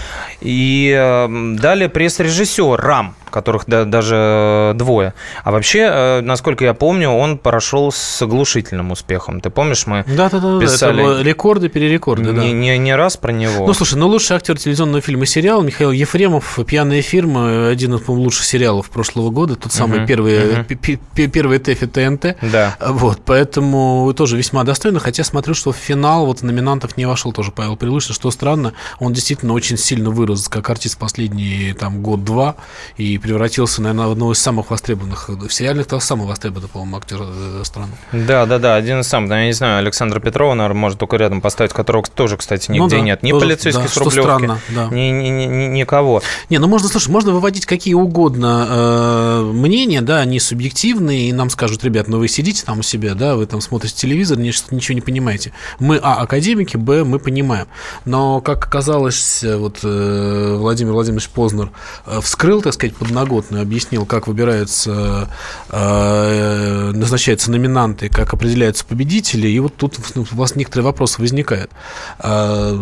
И 0.41 0.95
а, 0.97 1.27
дали 1.57 1.87
пресс-режиссерам, 1.87 3.15
которых 3.29 3.65
да- 3.67 3.85
даже 3.85 4.73
двое. 4.75 5.13
А 5.43 5.51
вообще, 5.51 5.79
э, 5.79 6.21
насколько 6.21 6.63
я 6.63 6.73
помню, 6.73 7.09
он 7.09 7.37
прошел 7.37 7.91
с 7.91 8.21
оглушительным 8.21 8.91
успехом. 8.91 9.41
Ты 9.41 9.49
помнишь, 9.49 9.85
мы 9.85 10.03
Да-да-да, 10.07 10.59
Писали. 10.59 11.19
это 11.19 11.23
рекорды, 11.23 11.69
перерекорды, 11.69 12.31
да. 12.33 12.41
не, 12.41 12.53
не, 12.53 12.77
не 12.77 12.95
раз 12.95 13.17
про 13.17 13.31
него. 13.31 13.67
Ну, 13.67 13.73
слушай, 13.73 13.95
ну 13.95 14.07
лучший 14.07 14.37
актер 14.37 14.57
телевизионного 14.57 15.01
фильма 15.01 15.23
и 15.23 15.25
сериала 15.27 15.61
Михаил 15.61 15.91
Ефремов, 15.91 16.59
«Пьяная 16.65 17.01
фирма», 17.01 17.67
один 17.67 17.95
из, 17.95 18.01
по-моему, 18.01 18.25
лучших 18.37 18.45
сериалов 18.45 18.89
прошлого 18.89 19.31
года, 19.31 19.55
тот 19.55 19.71
самый 19.71 19.99
Мгм, 19.99 20.07
первый, 20.07 20.63
пи- 20.63 20.99
пи- 21.15 21.27
первый 21.27 21.57
ТЭФ 21.59 21.83
и 21.83 21.87
ТНТ. 21.87 22.35
Да. 22.51 22.77
Вот, 22.79 23.21
поэтому 23.25 24.13
тоже 24.15 24.37
весьма 24.37 24.63
достойно, 24.63 24.99
хотя 24.99 25.23
смотрю, 25.23 25.53
что 25.55 25.71
в 25.71 25.75
финал 25.75 26.25
вот 26.27 26.43
номинантов 26.43 26.97
не 26.97 27.05
вошел 27.07 27.31
тоже 27.33 27.51
Павел 27.51 27.75
Прилучный, 27.77 28.13
что 28.13 28.29
странно, 28.31 28.73
он 28.99 29.13
действительно 29.13 29.53
очень 29.53 29.77
сильно 29.77 30.09
вырос 30.11 30.49
как 30.49 30.69
артист 30.69 30.97
последний 30.99 31.73
там 31.79 32.01
год-два 32.03 32.55
и 32.97 33.17
превратился, 33.17 33.81
наверное, 33.81 34.07
в 34.07 34.11
одного 34.11 34.33
из 34.33 34.39
самых 34.39 34.69
востребованных, 34.69 35.29
в 35.29 35.49
сериальных-то 35.51 35.99
самый 35.99 36.27
востребованный, 36.27 36.69
по-моему, 36.69 36.97
актер 36.97 37.19
э, 37.21 37.61
страны. 37.63 37.93
Да, 38.11 38.45
да, 38.45 38.59
да, 38.59 38.75
один 38.75 38.99
из 38.99 39.07
самых. 39.07 39.29
Да, 39.29 39.39
я 39.39 39.47
не 39.47 39.53
знаю, 39.53 39.79
Александра 39.79 40.19
Петрова, 40.19 40.53
наверное, 40.53 40.79
может 40.79 40.99
только 40.99 41.15
рядом 41.17 41.41
поставить, 41.41 41.73
которого 41.73 42.03
тоже, 42.13 42.37
кстати, 42.37 42.69
Ну 42.69 42.83
нигде 42.83 42.97
да, 42.97 43.01
нет. 43.01 43.23
Ни 43.23 43.31
тоже, 43.31 43.45
полицейский 43.45 43.83
да, 43.83 43.89
с 43.89 43.97
Рублевки, 43.97 44.19
странно, 44.21 44.59
да. 44.69 44.87
ни- 44.89 45.09
ни- 45.09 45.45
ни- 45.45 45.67
никого. 45.79 46.21
Не, 46.49 46.59
ну 46.59 46.67
можно, 46.67 46.87
слушай, 46.87 47.09
можно 47.09 47.31
выводить 47.31 47.65
какие 47.65 47.93
угодно 47.93 48.16
э, 48.25 49.41
мнения, 49.53 50.01
да, 50.01 50.19
они 50.19 50.39
субъективные, 50.39 51.29
и 51.29 51.33
нам 51.33 51.49
скажут, 51.49 51.83
ребят, 51.83 52.07
ну 52.07 52.17
вы 52.19 52.27
сидите 52.27 52.63
там 52.65 52.79
у 52.79 52.83
себя, 52.83 53.13
да, 53.13 53.35
вы 53.35 53.45
там 53.45 53.61
смотрите 53.61 53.95
телевизор, 53.95 54.37
ни- 54.39 54.51
ничего 54.73 54.95
не 54.95 55.01
понимаете. 55.01 55.51
Мы, 55.79 55.97
а, 56.01 56.15
академики, 56.15 56.77
б, 56.77 57.03
мы 57.03 57.19
понимаем. 57.19 57.67
Но, 58.05 58.41
как 58.41 58.65
оказалось, 58.65 59.43
вот 59.43 59.79
э, 59.83 60.55
Владимир 60.57 60.93
Владимирович 60.93 61.29
Познер 61.29 61.69
э, 62.05 62.19
вскрыл, 62.21 62.61
так 62.61 62.73
сказать, 62.73 62.95
подноготную, 62.95 63.61
объяснил, 63.61 64.05
как 64.05 64.27
выбираются, 64.27 65.29
э, 65.69 66.91
назначаются 66.93 67.51
номинанты, 67.51 68.09
как 68.09 68.33
определяются 68.33 68.85
победители, 68.85 69.47
и 69.47 69.59
вот 69.59 69.75
тут 69.75 69.97
у 70.15 70.35
вас 70.35 70.55
некоторые 70.55 70.85
вопросы 70.85 71.21
возникают. 71.21 71.71
Э, 72.19 72.77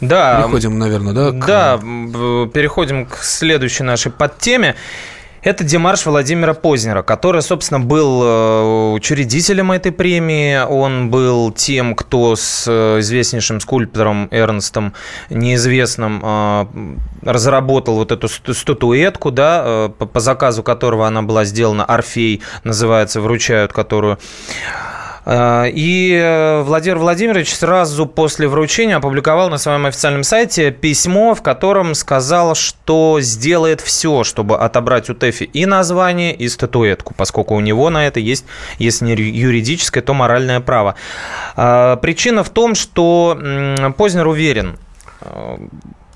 Да, 0.00 0.42
Переходим, 0.42 0.78
наверное, 0.78 1.12
да? 1.12 1.30
к- 1.30 1.46
Да, 1.46 1.78
переходим 1.78 3.06
к 3.06 3.18
следующей 3.22 3.82
нашей 3.84 4.10
подтеме. 4.12 4.63
Это 5.44 5.62
демарш 5.62 6.06
Владимира 6.06 6.54
Познера, 6.54 7.02
который, 7.02 7.42
собственно, 7.42 7.78
был 7.78 8.22
э, 8.22 8.92
учредителем 8.94 9.72
этой 9.72 9.92
премии. 9.92 10.64
Он 10.64 11.10
был 11.10 11.52
тем, 11.52 11.94
кто 11.94 12.34
с 12.34 12.64
э, 12.66 13.00
известнейшим 13.00 13.60
скульптором 13.60 14.28
Эрнстом 14.30 14.94
неизвестным 15.28 16.22
э, 16.24 16.66
разработал 17.20 17.96
вот 17.96 18.10
эту 18.10 18.26
статуэтку, 18.26 19.30
да, 19.30 19.90
по 19.98 20.20
заказу 20.20 20.62
которого 20.62 21.06
она 21.06 21.20
была 21.20 21.44
сделана. 21.44 21.84
Орфей 21.84 22.40
называется, 22.64 23.20
вручают 23.20 23.74
которую. 23.74 24.18
Э, 25.24 25.68
И 25.70 26.12
э, 26.12 26.62
Владимир 26.62 26.98
Владимирович 26.98 27.54
сразу 27.54 28.06
после 28.06 28.48
вручения 28.48 28.96
опубликовал 28.96 29.50
на 29.50 29.58
своем 29.58 29.86
официальном 29.86 30.24
сайте 30.24 30.70
письмо, 30.70 31.34
в 31.34 31.42
котором 31.42 31.94
сказал, 31.94 32.54
что 32.54 33.18
сделает 33.20 33.80
все, 33.80 34.24
чтобы 34.24 34.58
отобрать 34.58 35.10
у 35.10 35.14
ТЭФИ 35.14 35.44
и 35.44 35.66
название, 35.66 36.34
и 36.34 36.48
статуэтку, 36.48 37.14
поскольку 37.16 37.54
у 37.54 37.60
него 37.60 37.90
на 37.90 38.06
это 38.06 38.20
есть, 38.20 38.44
если 38.78 39.04
не 39.06 39.14
юридическое, 39.14 40.02
то 40.02 40.14
моральное 40.14 40.60
право. 40.60 40.94
Э, 41.56 41.96
Причина 42.00 42.42
в 42.44 42.50
том, 42.50 42.74
что 42.74 43.38
Познер 43.96 44.26
уверен, 44.26 44.78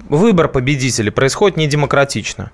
выбор 0.09 0.49
победителей 0.49 1.11
происходит 1.11 1.57
недемократично. 1.57 2.50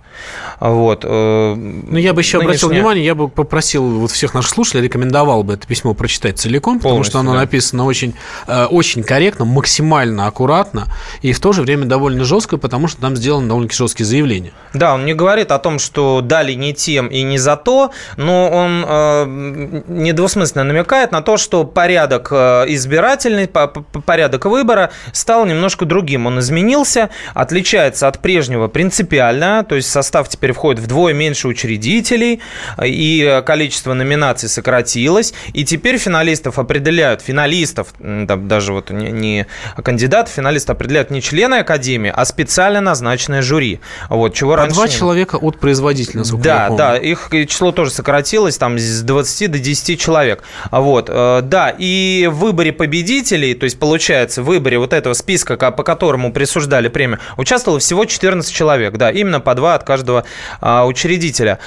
Вот. 0.60 1.04
э, 1.04 1.54
Ну, 1.54 1.98
я 1.98 2.12
бы 2.12 2.20
еще 2.20 2.38
обратил 2.38 2.68
нынешняя- 2.68 2.80
внимание, 2.80 3.04
я 3.04 3.14
бы 3.14 3.28
попросил 3.28 3.84
вот 4.00 4.10
всех 4.10 4.34
наших 4.34 4.50
слушателей, 4.50 4.84
рекомендовал 4.84 5.42
бы 5.44 5.54
это 5.54 5.66
письмо 5.66 5.94
прочитать 5.94 6.38
целиком, 6.38 6.78
потому 6.78 7.04
что 7.04 7.18
оно 7.18 7.32
да. 7.32 7.40
написано 7.40 7.84
очень, 7.84 8.14
э, 8.46 8.64
очень 8.66 9.02
корректно, 9.02 9.44
максимально 9.44 10.26
аккуратно 10.26 10.86
и 11.22 11.32
в 11.32 11.40
то 11.40 11.52
же 11.52 11.62
время 11.62 11.84
довольно 11.86 12.24
жестко, 12.24 12.56
потому 12.56 12.88
что 12.88 13.00
там 13.00 13.16
сделаны 13.16 13.48
довольно-таки 13.48 13.76
жесткие 13.76 14.06
заявления. 14.06 14.52
Да, 14.72 14.94
он 14.94 15.04
не 15.04 15.14
говорит 15.14 15.50
о 15.50 15.58
том, 15.58 15.78
что 15.78 16.20
дали 16.20 16.52
не 16.54 16.74
тем 16.74 17.08
и 17.08 17.22
не 17.22 17.38
за 17.38 17.56
то, 17.56 17.90
но 18.16 18.48
он 18.50 18.84
э, 18.86 19.82
недвусмысленно 19.88 20.64
намекает 20.64 21.12
на 21.12 21.22
то, 21.22 21.36
что 21.36 21.64
порядок 21.64 22.28
э, 22.30 22.64
избирательный, 22.68 23.46
по- 23.48 23.66
по- 23.68 23.82
порядок 24.00 24.44
выбора 24.46 24.90
стал 25.12 25.46
немножко 25.46 25.84
другим. 25.84 26.26
Он 26.26 26.38
изменился, 26.40 27.10
отличается 27.44 28.08
от 28.08 28.18
прежнего 28.18 28.68
принципиально, 28.68 29.64
то 29.68 29.76
есть 29.76 29.90
состав 29.90 30.28
теперь 30.28 30.52
входит 30.52 30.82
вдвое 30.82 31.12
меньше 31.12 31.48
учредителей, 31.48 32.40
и 32.82 33.42
количество 33.46 33.94
номинаций 33.94 34.48
сократилось, 34.48 35.34
и 35.52 35.64
теперь 35.64 35.98
финалистов 35.98 36.58
определяют, 36.58 37.22
финалистов, 37.22 37.94
даже 37.98 38.72
вот 38.72 38.90
не, 38.90 39.12
не 39.12 39.46
кандидатов, 39.82 40.34
финалистов 40.34 40.76
определяют 40.76 41.10
не 41.10 41.22
члены 41.22 41.56
Академии, 41.56 42.12
а 42.14 42.24
специально 42.24 42.80
назначенное 42.80 43.42
жюри. 43.42 43.80
Вот, 44.08 44.34
чего 44.34 44.52
По 44.52 44.56
раньше 44.56 44.74
два 44.74 44.88
человека 44.88 45.36
от 45.36 45.58
производителя, 45.58 46.18
насколько 46.18 46.44
Да, 46.44 46.70
да, 46.70 46.96
их 46.96 47.30
число 47.48 47.72
тоже 47.72 47.90
сократилось, 47.90 48.58
там 48.58 48.78
с 48.78 49.02
20 49.02 49.50
до 49.50 49.58
10 49.58 50.00
человек. 50.00 50.42
А 50.70 50.80
Вот, 50.80 51.08
э, 51.08 51.40
да, 51.42 51.74
и 51.76 52.28
в 52.30 52.38
выборе 52.38 52.72
победителей, 52.72 53.54
то 53.54 53.64
есть 53.64 53.78
получается, 53.78 54.42
в 54.42 54.46
выборе 54.46 54.78
вот 54.78 54.92
этого 54.92 55.14
списка, 55.14 55.56
по 55.56 55.82
которому 55.82 56.32
присуждали 56.32 56.88
премию, 56.88 57.20
участвовало 57.36 57.80
всего 57.80 58.04
14 58.04 58.52
человек, 58.52 58.96
да, 58.96 59.10
именно 59.10 59.40
по 59.40 59.54
два 59.54 59.74
от 59.74 59.84
каждого 59.84 60.24
а, 60.60 60.86
учредителя. 60.86 61.58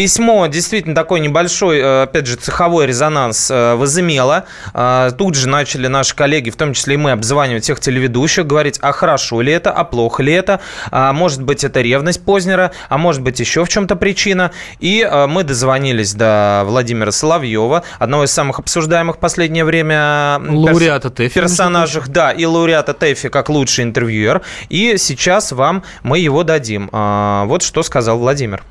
Письмо 0.00 0.46
действительно 0.46 0.94
такой 0.94 1.20
небольшой, 1.20 1.78
э, 1.78 2.02
опять 2.04 2.24
же, 2.26 2.36
цеховой 2.36 2.86
резонанс 2.86 3.50
э, 3.50 3.74
возымело. 3.74 4.46
А, 4.72 5.10
Тут 5.10 5.34
же 5.34 5.46
начали 5.46 5.88
наши 5.88 6.16
коллеги, 6.16 6.48
в 6.48 6.56
том 6.56 6.72
числе 6.72 6.94
и 6.94 6.96
мы, 6.96 7.10
обзванивать 7.10 7.64
всех 7.64 7.80
телеведущих, 7.80 8.46
говорить, 8.46 8.78
а 8.80 8.92
хорошо 8.92 9.42
ли 9.42 9.52
это, 9.52 9.70
а 9.70 9.84
плохо 9.84 10.22
ли 10.22 10.32
это, 10.32 10.60
а 10.90 11.12
может 11.12 11.42
быть, 11.42 11.64
это 11.64 11.82
ревность 11.82 12.24
Познера, 12.24 12.72
а 12.88 12.96
может 12.96 13.20
быть, 13.20 13.40
еще 13.40 13.62
в 13.62 13.68
чем-то 13.68 13.94
причина. 13.94 14.52
И 14.78 15.06
э, 15.06 15.26
мы 15.26 15.44
дозвонились 15.44 16.14
до 16.14 16.62
Владимира 16.64 17.10
Соловьева, 17.10 17.82
одного 17.98 18.24
из 18.24 18.32
самых 18.32 18.58
обсуждаемых 18.58 19.16
в 19.16 19.18
последнее 19.18 19.66
время 19.66 20.40
перс- 20.40 20.72
Лауреата 20.72 21.10
ТЭФИ, 21.10 21.24
между 21.24 21.40
персонажей, 21.42 22.02
да, 22.06 22.30
и 22.30 22.46
лауреата 22.46 22.94
ТЭФИ 22.94 23.28
как 23.28 23.50
лучший 23.50 23.84
интервьюер. 23.84 24.40
И 24.70 24.94
сейчас 24.96 25.52
вам 25.52 25.82
мы 26.02 26.20
его 26.20 26.42
дадим. 26.42 26.88
Вот 26.90 27.60
что 27.60 27.82
сказал 27.82 28.16
Владимир. 28.18 28.62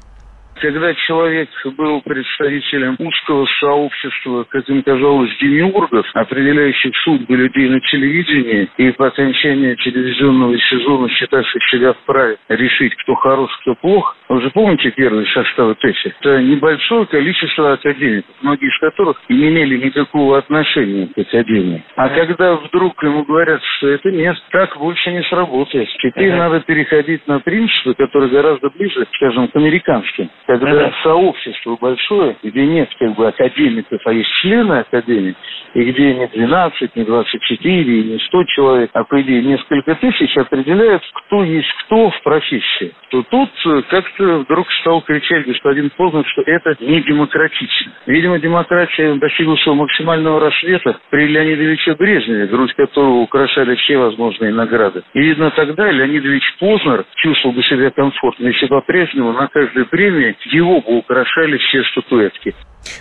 Когда 0.60 0.94
человек 0.94 1.50
был 1.78 2.02
представителем 2.02 2.98
узкого 3.00 3.46
сообщества, 3.60 4.46
как 4.50 4.68
им 4.70 4.84
казалось, 4.84 5.32
демиургов, 5.40 6.06
определяющих 6.14 6.96
судьбы 6.98 7.36
людей 7.36 7.70
на 7.70 7.80
телевидении, 7.80 8.70
и 8.78 8.92
по 8.92 9.08
окончании 9.08 9.76
телевизионного 9.76 10.58
сезона 10.60 11.08
считавших 11.10 11.64
себя 11.70 11.94
вправе 11.94 12.38
решить, 12.50 12.94
кто 13.04 13.16
хорош, 13.16 13.50
кто 13.62 13.76
плох, 13.76 14.18
вы 14.28 14.42
же 14.42 14.50
помните 14.52 14.92
первый 14.92 15.26
состав 15.28 15.78
ТЭСИ? 15.78 16.14
Это 16.20 16.42
небольшое 16.42 17.06
количество 17.06 17.74
академиков, 17.74 18.36
многие 18.42 18.68
из 18.68 18.80
которых 18.80 19.18
не 19.30 19.50
имели 19.50 19.78
никакого 19.78 20.38
отношения 20.38 21.08
к 21.08 21.18
академии. 21.18 21.84
А 21.96 22.10
когда 22.10 22.56
вдруг 22.56 23.02
ему 23.04 23.24
говорят, 23.24 23.62
что 23.78 23.88
это 23.88 24.12
место, 24.12 24.44
так 24.52 24.78
больше 24.78 25.12
не 25.12 25.24
сработает. 25.24 25.88
Теперь 26.02 26.34
надо 26.34 26.60
переходить 26.62 27.26
на 27.28 27.40
принципы, 27.40 27.94
которые 27.94 28.30
гораздо 28.30 28.70
ближе, 28.70 29.08
скажем, 29.16 29.48
к 29.48 29.56
американским. 29.56 30.30
Когда 30.50 30.92
сообщество 31.04 31.78
большое, 31.80 32.36
где 32.42 32.66
нет 32.66 32.90
как 32.98 33.14
бы 33.14 33.28
академиков, 33.28 34.02
а 34.04 34.12
есть 34.12 34.32
члены 34.42 34.80
академии, 34.80 35.36
и 35.76 35.84
где 35.84 36.16
не 36.16 36.28
12, 36.28 36.96
не 36.96 37.04
24, 37.04 37.72
и 37.72 38.04
не 38.14 38.18
100 38.18 38.44
человек, 38.46 38.90
а 38.94 39.04
по 39.04 39.22
идее 39.22 39.44
несколько 39.44 39.94
тысяч, 39.94 40.36
определяют, 40.38 41.04
кто 41.14 41.44
есть 41.44 41.72
кто 41.84 42.10
в 42.10 42.20
профессии. 42.24 42.96
То 43.12 43.22
тут 43.30 43.50
э, 43.68 43.82
как-то 43.92 44.40
вдруг 44.40 44.72
стал 44.82 45.02
кричать 45.02 45.46
господин 45.46 45.92
Познер, 45.96 46.26
что 46.26 46.42
это 46.42 46.76
не 46.80 47.04
демократично. 47.04 47.92
Видимо, 48.08 48.40
демократия 48.40 49.14
достигла 49.16 49.56
своего 49.58 49.84
максимального 49.84 50.40
рассвета 50.40 51.00
при 51.12 51.28
Леониде 51.28 51.64
Ильиче 51.64 51.94
Брежневе, 51.94 52.48
грудь 52.48 52.74
которого 52.74 53.20
украшали 53.20 53.76
все 53.76 54.00
возможные 54.00 54.52
награды. 54.52 55.04
И 55.14 55.22
видно 55.22 55.52
тогда 55.52 55.92
Леонид 55.92 56.24
Ильич 56.24 56.56
Познер 56.60 57.06
чувствовал 57.18 57.54
бы 57.54 57.62
себя 57.62 57.92
комфортно, 57.92 58.48
если 58.48 58.66
по-прежнему 58.66 59.34
на 59.34 59.48
каждой 59.48 59.86
премии 59.86 60.39
его 60.46 60.82
бы 60.82 60.98
украшали 60.98 61.58
все 61.58 61.84
статуэтки. 61.84 62.56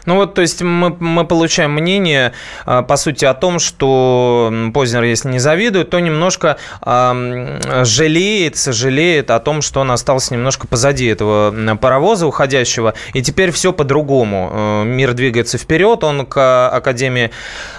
Ну 0.06 0.16
вот, 0.16 0.34
то 0.34 0.42
есть 0.42 0.62
мы, 0.62 0.96
мы 0.98 1.24
получаем 1.26 1.72
мнение, 1.72 2.32
а, 2.66 2.82
по 2.82 2.96
сути, 2.96 3.24
о 3.24 3.34
том, 3.34 3.58
что 3.58 4.52
Познер, 4.74 5.02
если 5.02 5.28
не 5.28 5.38
завидует, 5.38 5.90
то 5.90 6.00
немножко 6.00 6.56
э, 6.84 7.84
жалеет, 7.84 8.56
сожалеет 8.56 9.30
о 9.30 9.38
том, 9.40 9.62
что 9.62 9.80
он 9.80 9.90
остался 9.90 10.34
немножко 10.34 10.66
позади 10.66 11.06
этого 11.06 11.76
паровоза 11.76 12.26
уходящего, 12.26 12.94
и 13.12 13.22
теперь 13.22 13.50
все 13.50 13.72
по-другому. 13.72 14.50
Э, 14.52 14.84
мир 14.84 15.12
двигается 15.14 15.58
вперед, 15.58 16.04
он 16.04 16.26
к 16.26 16.68
Академии 16.68 17.30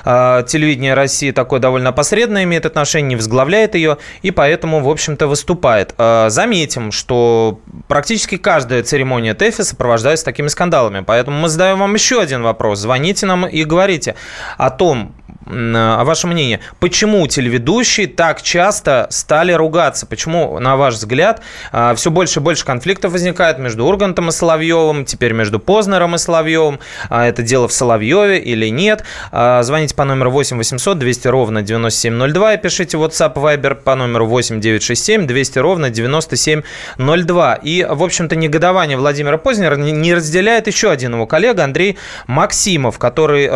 э, 0.06 0.44
телевидения 0.48 0.94
России 0.94 1.32
такое 1.32 1.60
довольно 1.60 1.92
посредное 1.92 2.44
имеет 2.44 2.66
отношение, 2.66 3.10
не 3.10 3.16
возглавляет 3.16 3.76
ее, 3.76 3.98
и 4.22 4.32
поэтому, 4.32 4.82
в 4.82 4.90
общем-то, 4.90 5.28
выступает. 5.28 5.94
Э, 5.98 6.28
заметим, 6.30 6.92
что 6.92 7.60
практически 7.88 8.38
каждая 8.38 8.84
церемония 8.84 9.34
ТЭФИ 9.34 9.64
сопровождается 9.64 10.26
такими 10.26 10.48
скандалами, 10.48 11.04
поэтому 11.06 11.40
мы 11.40 11.50
задаем 11.50 11.80
вам 11.80 11.89
еще 11.94 12.22
один 12.22 12.44
вопрос. 12.44 12.80
Звоните 12.80 13.26
нам 13.26 13.46
и 13.48 13.64
говорите 13.64 14.16
о 14.58 14.70
том, 14.70 15.14
о 15.46 16.04
вашем 16.04 16.32
мнении, 16.32 16.60
почему 16.80 17.26
телеведущие 17.26 18.08
так 18.08 18.42
часто 18.42 19.08
стали 19.10 19.54
ругаться? 19.54 20.06
Почему, 20.06 20.60
на 20.60 20.76
ваш 20.76 20.96
взгляд, 20.96 21.42
а, 21.72 21.96
все 21.96 22.12
больше 22.12 22.40
и 22.40 22.44
больше 22.44 22.66
конфликтов 22.66 23.14
возникает 23.14 23.58
между 23.58 23.86
Ургантом 23.86 24.30
и 24.30 24.32
Соловьевым, 24.32 25.06
теперь 25.06 25.32
между 25.32 25.60
Познером 25.60 26.16
и 26.16 26.18
Соловьевым? 26.18 26.80
А, 27.10 27.26
это 27.26 27.42
дело 27.42 27.68
в 27.68 27.74
Соловьеве 27.74 28.40
или 28.40 28.68
нет? 28.68 29.04
А, 29.32 29.64
звоните 29.64 29.96
по 29.96 30.04
номеру 30.04 30.30
8 30.30 30.58
800 30.58 31.00
200 31.00 31.28
ровно 31.30 31.62
9702 31.62 32.54
и 32.54 32.58
пишите 32.58 32.98
WhatsApp 32.98 33.36
Viber 33.36 33.76
по 33.76 33.96
номеру 33.96 34.26
8 34.26 34.60
967 34.60 35.26
200 35.26 35.60
ровно 35.60 35.90
9702. 35.90 37.56
И, 37.64 37.88
в 37.90 38.04
общем-то, 38.04 38.36
негодование 38.36 38.98
Владимира 38.98 39.38
Познера 39.38 39.78
не 39.78 40.14
разделяет 40.14 40.68
еще 40.68 40.92
один 40.92 41.14
его 41.14 41.26
коллега 41.26 41.64
Андрей 41.64 41.98
Максимов, 42.28 43.00
который 43.00 43.48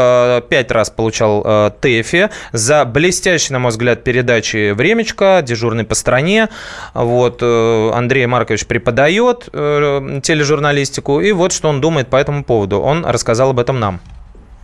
пять 0.41 0.71
раз 0.71 0.89
получал 0.89 1.73
ТЭФе 1.83 2.29
за 2.53 2.85
блестящие, 2.85 3.53
на 3.53 3.59
мой 3.59 3.71
взгляд, 3.71 4.05
передачи 4.05 4.71
«Времечко», 4.71 5.41
«Дежурный 5.45 5.83
по 5.83 5.95
стране». 5.95 6.47
Вот, 6.93 7.39
э, 7.41 7.91
Андрей 7.93 8.25
Маркович 8.25 8.65
преподает 8.65 9.49
э, 9.51 10.21
тележурналистику, 10.23 11.19
и 11.19 11.33
вот 11.33 11.51
что 11.51 11.67
он 11.67 11.81
думает 11.81 12.07
по 12.07 12.15
этому 12.15 12.45
поводу. 12.45 12.79
Он 12.79 13.05
рассказал 13.05 13.49
об 13.49 13.59
этом 13.59 13.81
нам. 13.81 13.99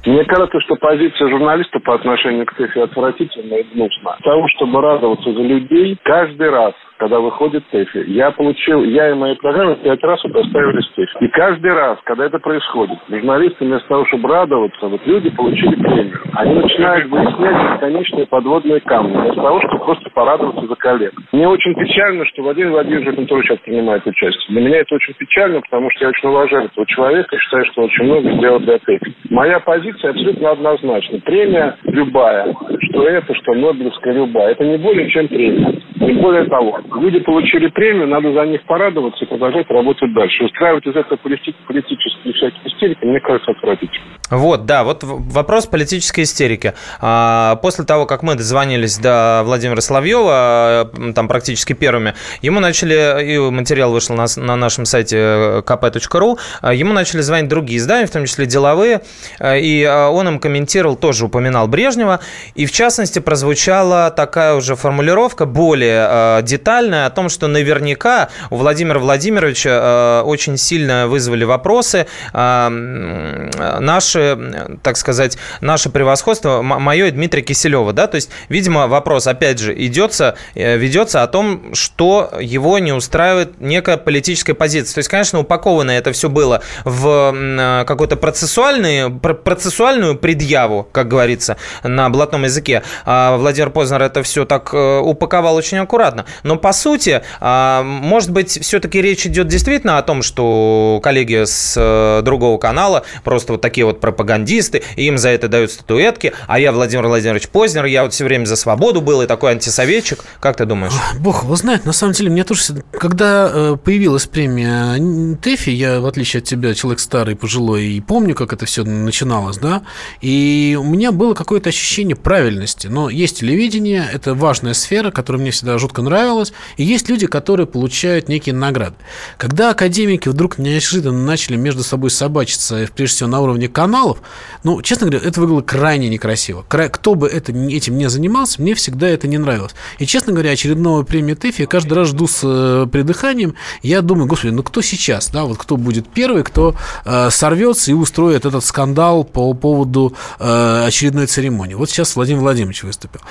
Мне 0.05 0.23
кажется, 0.23 0.59
что 0.61 0.75
позиция 0.75 1.29
журналиста 1.29 1.79
по 1.79 1.95
отношению 1.95 2.45
к 2.45 2.53
ТЭФе 2.53 2.83
отвратительная 2.83 3.59
и 3.59 3.73
гнусна. 3.73 4.17
Того, 4.23 4.47
чтобы 4.55 4.81
радоваться 4.81 5.31
за 5.31 5.41
людей, 5.41 5.97
каждый 6.03 6.49
раз 6.49 6.73
когда 6.99 7.19
выходит 7.19 7.63
ТЭФИ. 7.71 8.03
Я 8.07 8.31
получил, 8.31 8.83
я 8.83 9.09
и 9.09 9.13
мои 9.13 9.33
программы 9.35 9.77
пять 9.77 10.03
раз 10.03 10.23
удостоились 10.25 10.87
ТЭФИ. 10.95 11.23
И 11.23 11.27
каждый 11.29 11.73
раз, 11.73 11.97
когда 12.03 12.25
это 12.25 12.39
происходит, 12.39 12.99
журналисты 13.09 13.65
вместо 13.65 13.87
того, 13.87 14.05
чтобы 14.07 14.27
радоваться, 14.29 14.87
вот 14.87 15.01
люди 15.07 15.29
получили 15.29 15.75
премию. 15.75 16.19
Они 16.33 16.53
начинают 16.55 17.09
выяснять 17.09 17.73
бесконечные 17.73 18.27
подводные 18.27 18.81
камни, 18.81 19.15
вместо 19.15 19.41
того, 19.41 19.61
чтобы 19.61 19.85
просто 19.85 20.09
порадоваться 20.09 20.67
за 20.67 20.75
коллег. 20.75 21.13
Мне 21.31 21.47
очень 21.47 21.73
печально, 21.73 22.25
что 22.25 22.43
Владимир 22.43 22.71
Владимирович 22.71 23.07
в 23.07 23.13
этом 23.13 23.25
тоже 23.27 23.47
сейчас 23.47 23.59
принимает 23.59 24.05
участие. 24.05 24.45
Для 24.49 24.61
меня 24.61 24.79
это 24.79 24.95
очень 24.95 25.13
печально, 25.13 25.61
потому 25.61 25.89
что 25.91 26.03
я 26.03 26.09
очень 26.09 26.27
уважаю 26.27 26.65
этого 26.65 26.85
человека 26.85 27.35
и 27.35 27.39
считаю, 27.39 27.65
что 27.65 27.81
он 27.81 27.87
очень 27.87 28.03
много 28.03 28.31
сделал 28.33 28.59
для 28.59 28.77
ТЭФИ. 28.77 29.15
Моя 29.29 29.59
позиция 29.59 29.88
абсолютно 29.89 30.51
однозначна. 30.51 31.19
Премия 31.19 31.77
любая, 31.83 32.53
что 32.89 33.03
это, 33.03 33.33
что 33.35 33.53
Нобелевская 33.53 34.13
любая, 34.13 34.51
это 34.51 34.65
не 34.65 34.77
более 34.77 35.09
чем 35.09 35.27
премия. 35.27 35.81
Более 36.13 36.45
того, 36.45 36.79
люди 36.95 37.19
получили 37.19 37.67
премию, 37.67 38.07
надо 38.07 38.33
за 38.33 38.45
них 38.45 38.63
порадоваться 38.63 39.23
и 39.23 39.27
продолжать 39.27 39.69
работать 39.69 40.13
дальше. 40.13 40.45
Устраивать 40.45 40.85
из 40.85 40.95
этого 40.95 41.17
политические 41.17 42.33
всякие 42.33 42.67
истерики, 42.67 43.05
мне 43.05 43.19
кажется, 43.19 43.51
отвратительно. 43.51 44.05
Вот, 44.29 44.65
да, 44.65 44.83
вот 44.83 45.03
вопрос 45.03 45.65
политической 45.65 46.21
истерики. 46.21 46.73
А, 47.01 47.55
после 47.57 47.83
того, 47.83 48.05
как 48.05 48.23
мы 48.23 48.35
дозвонились 48.35 48.97
до 48.97 49.41
Владимира 49.43 49.81
Соловьева, 49.81 50.91
там 51.15 51.27
практически 51.27 51.73
первыми, 51.73 52.13
ему 52.41 52.59
начали, 52.59 53.25
и 53.25 53.37
материал 53.39 53.91
вышел 53.91 54.15
на, 54.15 54.25
на 54.37 54.55
нашем 54.55 54.85
сайте 54.85 55.17
kp.ru, 55.65 56.37
а, 56.61 56.73
ему 56.73 56.93
начали 56.93 57.21
звонить 57.21 57.49
другие 57.49 57.79
издания, 57.79 58.05
в 58.05 58.11
том 58.11 58.25
числе 58.25 58.45
деловые, 58.45 59.01
а, 59.39 59.55
и 59.55 59.85
он 59.85 60.27
им 60.27 60.39
комментировал, 60.39 60.95
тоже 60.95 61.25
упоминал 61.25 61.67
Брежнева, 61.67 62.19
и 62.55 62.65
в 62.65 62.71
частности 62.71 63.19
прозвучала 63.19 64.11
такая 64.11 64.55
уже 64.55 64.75
формулировка 64.75 65.45
более 65.45 65.98
детальная 66.43 67.05
о 67.05 67.09
том, 67.09 67.29
что 67.29 67.47
наверняка 67.47 68.29
у 68.49 68.57
Владимира 68.57 68.99
Владимировича 68.99 70.23
очень 70.23 70.57
сильно 70.57 71.07
вызвали 71.07 71.43
вопросы 71.43 72.07
наши 72.33 74.09
наше, 74.09 74.77
так 74.83 74.97
сказать, 74.97 75.37
наше 75.61 75.89
превосходство, 75.89 76.61
мое 76.61 77.07
и 77.07 77.11
Дмитрия 77.11 77.41
Киселева, 77.41 77.93
да, 77.93 78.07
то 78.07 78.15
есть, 78.15 78.29
видимо, 78.49 78.87
вопрос, 78.87 79.27
опять 79.27 79.59
же, 79.59 79.73
идется, 79.73 80.35
э, 80.55 80.77
ведется 80.77 81.23
о 81.23 81.27
том, 81.27 81.73
что 81.73 82.31
его 82.39 82.79
не 82.79 82.93
устраивает 82.93 83.59
некая 83.59 83.97
политическая 83.97 84.53
позиция. 84.53 84.95
То 84.95 84.99
есть, 84.99 85.09
конечно, 85.09 85.39
упаковано 85.39 85.91
это 85.91 86.11
все 86.11 86.29
было 86.29 86.61
в 86.85 87.33
э, 87.33 87.85
какую-то 87.85 88.15
процессуальную, 88.15 89.19
процессуальную 89.19 90.17
предъяву, 90.17 90.87
как 90.91 91.07
говорится, 91.07 91.57
на 91.83 92.09
блатном 92.09 92.43
языке. 92.43 92.83
А 93.05 93.37
Владимир 93.37 93.69
Познер 93.69 94.01
это 94.01 94.23
все 94.23 94.45
так 94.45 94.73
э, 94.73 94.99
упаковал 94.99 95.55
очень 95.55 95.77
аккуратно. 95.89 96.25
Но, 96.43 96.57
по 96.57 96.71
сути, 96.71 97.23
а, 97.39 97.81
может 97.83 98.29
быть, 98.29 98.61
все-таки 98.61 99.01
речь 99.01 99.25
идет 99.25 99.47
действительно 99.47 99.97
о 99.97 100.03
том, 100.03 100.21
что 100.21 100.99
коллеги 101.03 101.45
с 101.45 102.21
другого 102.23 102.59
канала 102.59 103.03
просто 103.23 103.53
вот 103.53 103.61
такие 103.61 103.85
вот 103.85 103.99
пропагандисты, 103.99 104.83
им 104.95 105.17
за 105.17 105.29
это 105.29 105.47
дают 105.47 105.71
статуэтки, 105.71 106.33
а 106.47 106.59
я 106.59 106.71
Владимир 106.71 107.07
Владимирович 107.07 107.49
Познер, 107.49 107.85
я 107.85 108.03
вот 108.03 108.13
все 108.13 108.25
время 108.25 108.45
за 108.45 108.55
свободу 108.55 109.01
был 109.01 109.21
и 109.21 109.25
такой 109.25 109.51
антисоветчик. 109.53 110.23
Как 110.39 110.57
ты 110.57 110.65
думаешь? 110.65 110.93
Бог 111.19 111.43
его 111.43 111.55
знает. 111.55 111.85
На 111.85 111.93
самом 111.93 112.13
деле, 112.13 112.29
мне 112.29 112.43
тоже, 112.43 112.61
когда 112.91 113.49
э, 113.51 113.77
появилась 113.83 114.27
премия 114.27 115.35
ТЭФИ, 115.41 115.71
я, 115.71 115.99
в 115.99 116.05
отличие 116.05 116.39
от 116.39 116.45
тебя, 116.45 116.73
человек 116.75 116.99
старый, 116.99 117.35
пожилой, 117.35 117.85
и 117.85 118.01
помню, 118.01 118.35
как 118.35 118.53
это 118.53 118.65
все 118.65 118.83
начиналось, 118.83 119.57
да, 119.57 119.81
и 120.21 120.77
у 120.79 120.83
меня 120.83 121.11
было 121.11 121.33
какое-то 121.33 121.69
ощущение 121.69 122.15
правильности. 122.15 122.87
Но 122.87 123.09
есть 123.09 123.39
телевидение, 123.39 124.07
это 124.11 124.33
важная 124.33 124.73
сфера, 124.73 125.11
которая 125.11 125.41
мне 125.41 125.51
всегда 125.51 125.68
жутко 125.77 126.01
нравилась, 126.01 126.53
и 126.77 126.83
есть 126.83 127.09
люди, 127.09 127.27
которые 127.27 127.67
получают 127.67 128.29
некие 128.29 128.55
награды. 128.55 128.95
Когда 129.37 129.71
академики 129.71 130.29
вдруг 130.29 130.57
неожиданно 130.57 131.23
начали 131.23 131.55
между 131.57 131.83
собой 131.83 132.09
собачиться, 132.09 132.87
прежде 132.95 133.15
всего 133.17 133.29
на 133.29 133.41
уровне 133.41 133.67
каналов, 133.67 134.21
ну, 134.63 134.81
честно 134.81 135.07
говоря, 135.07 135.27
это 135.27 135.39
выглядело 135.39 135.61
крайне 135.61 136.09
некрасиво. 136.09 136.65
Кто 136.67 137.15
бы 137.15 137.27
это, 137.27 137.51
этим 137.51 137.97
не 137.97 138.09
занимался, 138.09 138.61
мне 138.61 138.73
всегда 138.73 139.07
это 139.07 139.27
не 139.27 139.37
нравилось. 139.37 139.73
И, 139.99 140.05
честно 140.05 140.33
говоря, 140.33 140.51
очередного 140.51 141.03
премии 141.03 141.33
ТЭФИ 141.33 141.61
я 141.61 141.67
каждый 141.67 141.93
раз 141.93 142.09
жду 142.09 142.27
с 142.27 142.41
э, 142.43 142.87
придыханием. 142.91 143.55
Я 143.83 144.01
думаю, 144.01 144.27
господи, 144.27 144.51
ну 144.51 144.63
кто 144.63 144.81
сейчас, 144.81 145.29
да, 145.29 145.43
вот 145.43 145.57
кто 145.57 145.77
будет 145.77 146.07
первый, 146.07 146.43
кто 146.43 146.75
э, 147.05 147.29
сорвется 147.29 147.91
и 147.91 147.93
устроит 147.93 148.45
этот 148.45 148.63
скандал 148.63 149.23
по 149.23 149.53
поводу 149.53 150.13
э, 150.39 150.85
очередной 150.85 151.27
церемонии. 151.27 151.75
Вот 151.75 151.89
сейчас 151.89 152.15
Владимир 152.15 152.41
Владимирович 152.41 152.83
выступил. 152.83 153.21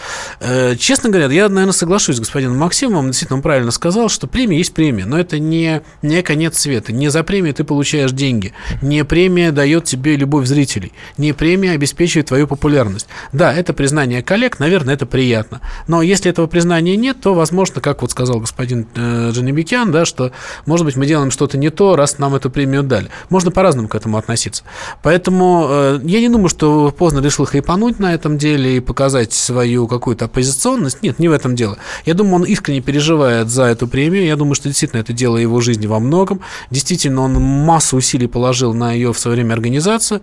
Э, 0.40 0.77
честно 0.77 1.11
говоря, 1.11 1.29
я, 1.33 1.48
наверное, 1.48 1.72
соглашусь 1.72 2.18
господином 2.28 2.58
Максимовым, 2.58 3.06
действительно, 3.06 3.36
он 3.38 3.42
правильно 3.42 3.70
сказал, 3.70 4.08
что 4.08 4.26
премия 4.26 4.58
есть 4.58 4.74
премия, 4.74 5.06
но 5.06 5.18
это 5.18 5.38
не, 5.38 5.82
не 6.02 6.22
конец 6.22 6.58
света. 6.58 6.92
Не 6.92 7.08
за 7.08 7.22
премию 7.22 7.54
ты 7.54 7.64
получаешь 7.64 8.12
деньги. 8.12 8.52
Не 8.82 9.04
премия 9.04 9.50
дает 9.50 9.84
тебе 9.84 10.16
любовь 10.16 10.46
зрителей. 10.46 10.92
Не 11.16 11.32
премия 11.32 11.72
обеспечивает 11.72 12.26
твою 12.26 12.46
популярность. 12.46 13.08
Да, 13.32 13.52
это 13.52 13.72
признание 13.72 14.22
коллег, 14.22 14.58
наверное, 14.58 14.94
это 14.94 15.06
приятно. 15.06 15.60
Но 15.86 16.02
если 16.02 16.30
этого 16.30 16.46
признания 16.46 16.96
нет, 16.96 17.20
то, 17.20 17.32
возможно, 17.34 17.80
как 17.80 18.02
вот 18.02 18.10
сказал 18.10 18.40
господин 18.40 18.86
э, 18.94 19.30
Джанибекян, 19.32 19.90
да, 19.90 20.04
что, 20.04 20.32
может 20.66 20.84
быть, 20.84 20.96
мы 20.96 21.06
делаем 21.06 21.30
что-то 21.30 21.56
не 21.56 21.70
то, 21.70 21.96
раз 21.96 22.18
нам 22.18 22.34
эту 22.34 22.50
премию 22.50 22.82
дали. 22.82 23.08
Можно 23.30 23.50
по-разному 23.50 23.88
к 23.88 23.94
этому 23.94 24.18
относиться. 24.18 24.64
Поэтому 25.02 25.66
э, 25.70 26.00
я 26.04 26.20
не 26.20 26.28
думаю, 26.28 26.50
что 26.50 26.90
поздно 26.90 27.20
решил 27.20 27.46
хайпануть 27.46 27.98
на 27.98 28.12
этом 28.12 28.36
деле 28.36 28.76
и 28.76 28.80
показать 28.80 29.32
свою 29.32 29.88
какую-то 29.88 30.26
оппозиционность. 30.26 31.02
Нет, 31.02 31.18
не 31.18 31.28
в 31.28 31.32
этом 31.32 31.56
дело. 31.56 31.78
Я 32.04 32.14
думаю, 32.18 32.37
он 32.37 32.44
искренне 32.44 32.83
переживает 32.83 33.48
за 33.48 33.64
эту 33.64 33.88
премию. 33.88 34.26
Я 34.26 34.37
думаю, 34.37 34.54
что 34.54 34.68
действительно 34.68 35.00
это 35.00 35.12
дело 35.14 35.38
его 35.38 35.61
жизни 35.61 35.87
во 35.87 35.98
многом. 35.98 36.40
Действительно, 36.70 37.22
он 37.22 37.33
массу 37.33 37.96
усилий 37.96 38.26
положил 38.26 38.74
на 38.74 38.92
ее 38.92 39.12
в 39.12 39.18
свое 39.18 39.37
время 39.37 39.54
организацию. 39.54 40.20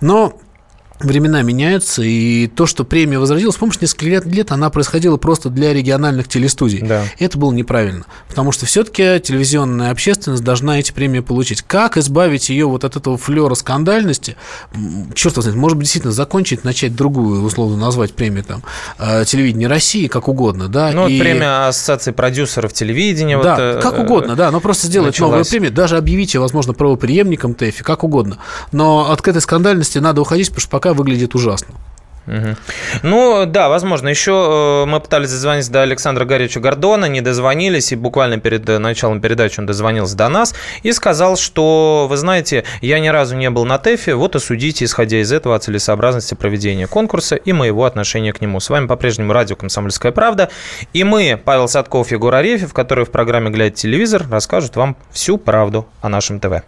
Но 0.00 0.38
времена 1.02 1.42
меняются, 1.42 2.02
и 2.02 2.46
то, 2.48 2.66
что 2.66 2.84
премия 2.84 3.18
возродилась, 3.18 3.56
помнишь, 3.56 3.80
несколько 3.80 4.06
лет, 4.06 4.26
лет 4.26 4.52
она 4.52 4.70
происходила 4.70 5.16
просто 5.16 5.48
для 5.48 5.72
региональных 5.72 6.28
телестудий. 6.28 6.80
Да. 6.80 7.04
И 7.18 7.24
это 7.24 7.38
было 7.38 7.52
неправильно, 7.52 8.06
потому 8.28 8.52
что 8.52 8.66
все-таки 8.66 9.20
телевизионная 9.20 9.90
общественность 9.90 10.44
должна 10.44 10.78
эти 10.78 10.92
премии 10.92 11.20
получить. 11.20 11.62
Как 11.62 11.96
избавить 11.96 12.48
ее 12.48 12.66
вот 12.66 12.84
от 12.84 12.96
этого 12.96 13.16
флера 13.16 13.54
скандальности? 13.54 14.36
Черт 15.14 15.34
знает, 15.34 15.56
может 15.56 15.78
быть, 15.78 15.84
действительно 15.84 16.12
закончить, 16.12 16.64
начать 16.64 16.94
другую, 16.94 17.42
условно 17.42 17.76
назвать 17.76 18.12
премию 18.12 18.44
там 18.44 18.62
э, 18.98 19.24
телевидение 19.24 19.68
России, 19.68 20.06
как 20.06 20.28
угодно, 20.28 20.68
да? 20.68 20.90
Ну, 20.92 21.08
и... 21.08 21.18
премия 21.18 21.68
Ассоциации 21.68 22.12
продюсеров 22.12 22.72
телевидения. 22.72 23.40
Да, 23.42 23.52
вот, 23.52 23.60
э, 23.60 23.80
как 23.80 23.98
угодно, 23.98 24.36
да, 24.36 24.50
но 24.50 24.60
просто 24.60 24.86
сделать 24.86 25.14
началась. 25.14 25.30
новую 25.30 25.46
премию, 25.46 25.72
даже 25.72 25.96
объявить 25.96 26.34
ее, 26.34 26.40
возможно, 26.40 26.74
правоприемником 26.74 27.54
ТЭФИ, 27.54 27.82
как 27.82 28.04
угодно. 28.04 28.38
Но 28.72 29.10
от 29.10 29.26
этой 29.26 29.40
скандальности 29.40 29.98
надо 29.98 30.20
уходить, 30.20 30.48
потому 30.48 30.60
что 30.60 30.70
пока 30.70 30.91
выглядит 30.94 31.34
ужасно. 31.34 31.74
Мгм. 32.26 32.56
Ну, 33.02 33.46
да, 33.46 33.68
возможно. 33.68 34.08
Еще 34.08 34.84
э, 34.84 34.88
мы 34.88 35.00
пытались 35.00 35.30
дозвониться 35.30 35.72
до 35.72 35.82
Александра 35.82 36.24
Гаревича 36.24 36.60
Гордона, 36.60 37.06
не 37.06 37.20
дозвонились, 37.20 37.90
и 37.90 37.96
буквально 37.96 38.38
перед 38.38 38.68
э, 38.68 38.78
началом 38.78 39.20
передачи 39.20 39.58
он 39.58 39.66
дозвонился 39.66 40.16
до 40.16 40.28
нас 40.28 40.54
и 40.84 40.92
сказал, 40.92 41.36
что, 41.36 42.06
вы 42.08 42.16
знаете, 42.16 42.64
я 42.80 43.00
ни 43.00 43.08
разу 43.08 43.36
не 43.36 43.50
был 43.50 43.64
на 43.64 43.78
ТЭФе, 43.78 44.14
вот 44.14 44.36
и 44.36 44.38
судите, 44.38 44.84
исходя 44.84 45.20
из 45.20 45.32
этого, 45.32 45.56
о 45.56 45.58
целесообразности 45.58 46.34
проведения 46.34 46.86
конкурса 46.86 47.34
и 47.34 47.52
моего 47.52 47.84
отношения 47.84 48.32
к 48.32 48.40
нему. 48.40 48.60
С 48.60 48.70
вами 48.70 48.86
по-прежнему 48.86 49.32
радио 49.32 49.56
«Комсомольская 49.56 50.12
правда», 50.12 50.48
и 50.92 51.02
мы, 51.02 51.40
Павел 51.44 51.66
Садков, 51.66 52.12
Егор 52.12 52.34
Арефьев, 52.34 52.72
которые 52.72 53.04
в 53.04 53.10
программе 53.10 53.50
«Глядя 53.50 53.74
телевизор» 53.74 54.26
расскажут 54.30 54.76
вам 54.76 54.96
всю 55.10 55.38
правду 55.38 55.88
о 56.00 56.08
нашем 56.08 56.38
ТВ. 56.38 56.62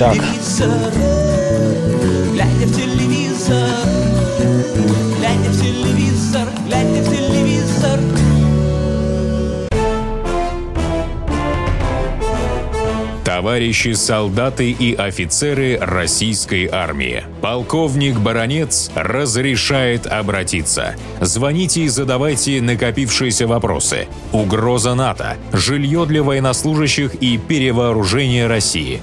Так. 0.00 0.16
глядя 2.32 2.66
в 2.66 2.74
телевизор, 2.74 3.68
глядя 5.18 5.50
в 5.50 5.60
телевизор, 5.60 6.48
глядя 6.66 7.02
в 7.02 7.10
телевизор. 7.10 8.00
Товарищи 13.22 13.92
солдаты 13.92 14.70
и 14.70 14.94
офицеры 14.94 15.76
российской 15.78 16.66
армии. 16.66 17.24
Полковник 17.42 18.18
Баронец 18.18 18.90
разрешает 18.94 20.06
обратиться. 20.06 20.96
Звоните 21.20 21.82
и 21.82 21.88
задавайте 21.88 22.62
накопившиеся 22.62 23.46
вопросы. 23.46 24.08
Угроза 24.32 24.94
НАТО, 24.94 25.36
жилье 25.52 26.06
для 26.06 26.22
военнослужащих 26.22 27.16
и 27.16 27.36
перевооружение 27.36 28.46
России. 28.46 29.02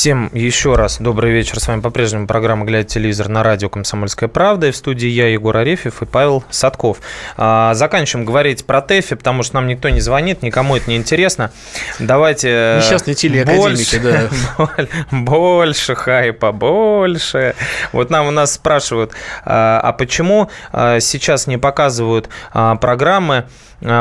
Всем 0.00 0.30
еще 0.32 0.76
раз 0.76 0.96
добрый 0.98 1.30
вечер. 1.30 1.60
С 1.60 1.68
вами 1.68 1.82
по-прежнему 1.82 2.26
программа 2.26 2.64
«Глядя 2.64 2.88
телевизор» 2.88 3.28
на 3.28 3.42
радио 3.42 3.68
«Комсомольская 3.68 4.30
правда». 4.30 4.68
И 4.68 4.70
в 4.70 4.76
студии 4.76 5.08
я, 5.08 5.28
Егор 5.28 5.54
Арефьев 5.54 6.00
и 6.00 6.06
Павел 6.06 6.42
Садков. 6.48 7.02
А, 7.36 7.74
заканчиваем 7.74 8.24
говорить 8.24 8.64
про 8.64 8.80
ТЭФИ, 8.80 9.16
потому 9.16 9.42
что 9.42 9.56
нам 9.56 9.66
никто 9.66 9.90
не 9.90 10.00
звонит, 10.00 10.40
никому 10.40 10.74
это 10.74 10.88
не 10.88 10.96
интересно. 10.96 11.52
Давайте... 11.98 12.78
Несчастные 12.78 13.14
телеакадемики, 13.14 13.98
да. 13.98 14.30
боль- 14.56 14.88
Больше 15.10 15.94
хайпа, 15.94 16.50
больше. 16.52 17.54
Вот 17.92 18.08
нам 18.08 18.26
у 18.26 18.30
нас 18.30 18.54
спрашивают, 18.54 19.12
а 19.44 19.82
а 19.84 19.92
почему 19.92 20.48
а, 20.72 20.98
сейчас 21.00 21.46
не 21.46 21.58
показывают 21.58 22.30
программы, 22.54 23.44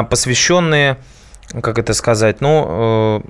посвященные, 0.09 0.95
как 1.61 1.77
это 1.77 1.93
сказать, 1.93 2.39
ну, 2.39 3.21
э, 3.25 3.29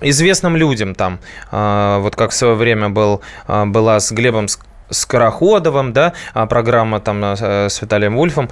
известным 0.00 0.56
людям 0.56 0.94
там, 0.94 1.18
а, 1.50 1.98
вот 1.98 2.16
как 2.16 2.30
в 2.30 2.34
свое 2.34 2.54
время 2.54 2.88
был, 2.88 3.20
а, 3.46 3.66
была 3.66 4.00
с 4.00 4.12
Глебом 4.12 4.46
Ск- 4.46 4.60
Скороходовым, 4.90 5.92
да, 5.92 6.12
а, 6.34 6.46
программа 6.46 7.00
там 7.00 7.24
э, 7.24 7.68
с 7.70 7.80
Виталием 7.80 8.14
Вульфом. 8.16 8.50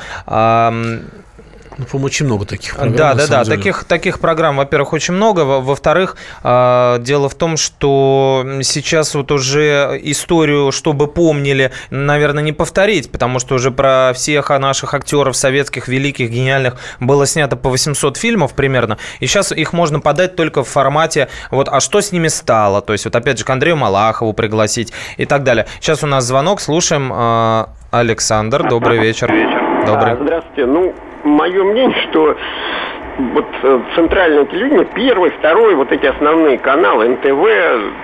Ну, 1.80 1.86
по-моему, 1.86 2.06
очень 2.06 2.26
много 2.26 2.44
таких 2.46 2.74
программ. 2.76 2.94
да, 2.96 3.14
да, 3.14 3.26
да. 3.26 3.44
деле. 3.44 3.56
Таких, 3.56 3.84
таких 3.84 4.20
программ, 4.20 4.56
во-первых, 4.58 4.92
очень 4.92 5.14
много. 5.14 5.40
Во- 5.40 5.60
Во-вторых, 5.60 6.16
а, 6.42 6.98
дело 6.98 7.28
в 7.28 7.34
том, 7.34 7.56
что 7.56 8.44
сейчас 8.62 9.14
вот 9.14 9.32
уже 9.32 9.98
историю, 10.02 10.72
чтобы 10.72 11.06
помнили, 11.08 11.72
наверное, 11.90 12.42
не 12.42 12.52
повторить, 12.52 13.10
потому 13.10 13.38
что 13.38 13.54
уже 13.54 13.70
про 13.70 14.12
всех 14.14 14.50
наших 14.50 14.94
актеров 14.94 15.36
советских, 15.36 15.88
великих, 15.88 16.30
гениальных 16.30 16.76
было 17.00 17.26
снято 17.26 17.56
по 17.56 17.70
800 17.70 18.16
фильмов 18.16 18.52
примерно. 18.52 18.98
И 19.20 19.26
сейчас 19.26 19.52
их 19.52 19.72
можно 19.72 20.00
подать 20.00 20.36
только 20.36 20.62
в 20.64 20.68
формате 20.68 21.28
вот, 21.50 21.68
а 21.70 21.80
что 21.80 22.00
с 22.00 22.12
ними 22.12 22.28
стало? 22.28 22.82
То 22.82 22.92
есть 22.92 23.04
вот 23.06 23.16
опять 23.16 23.38
же 23.38 23.44
к 23.44 23.50
Андрею 23.50 23.76
Малахову 23.76 24.32
пригласить 24.34 24.92
и 25.16 25.24
так 25.24 25.44
далее. 25.44 25.66
Сейчас 25.80 26.04
у 26.04 26.06
нас 26.06 26.24
звонок, 26.24 26.60
слушаем. 26.60 27.10
а, 27.14 27.70
Александр, 27.90 28.68
добрый 28.68 28.98
вечер. 28.98 29.28
Добрый. 29.86 30.12
А, 30.12 30.18
Здравствуйте. 30.22 30.66
Ну, 30.66 30.94
мое 31.24 31.64
мнение, 31.64 31.96
что 32.10 32.36
вот 33.18 33.46
э, 33.62 33.80
центральное 33.94 34.44
телевидение, 34.46 34.86
первый, 34.94 35.30
второй, 35.30 35.74
вот 35.74 35.92
эти 35.92 36.06
основные 36.06 36.58
каналы, 36.58 37.08
НТВ, 37.08 37.48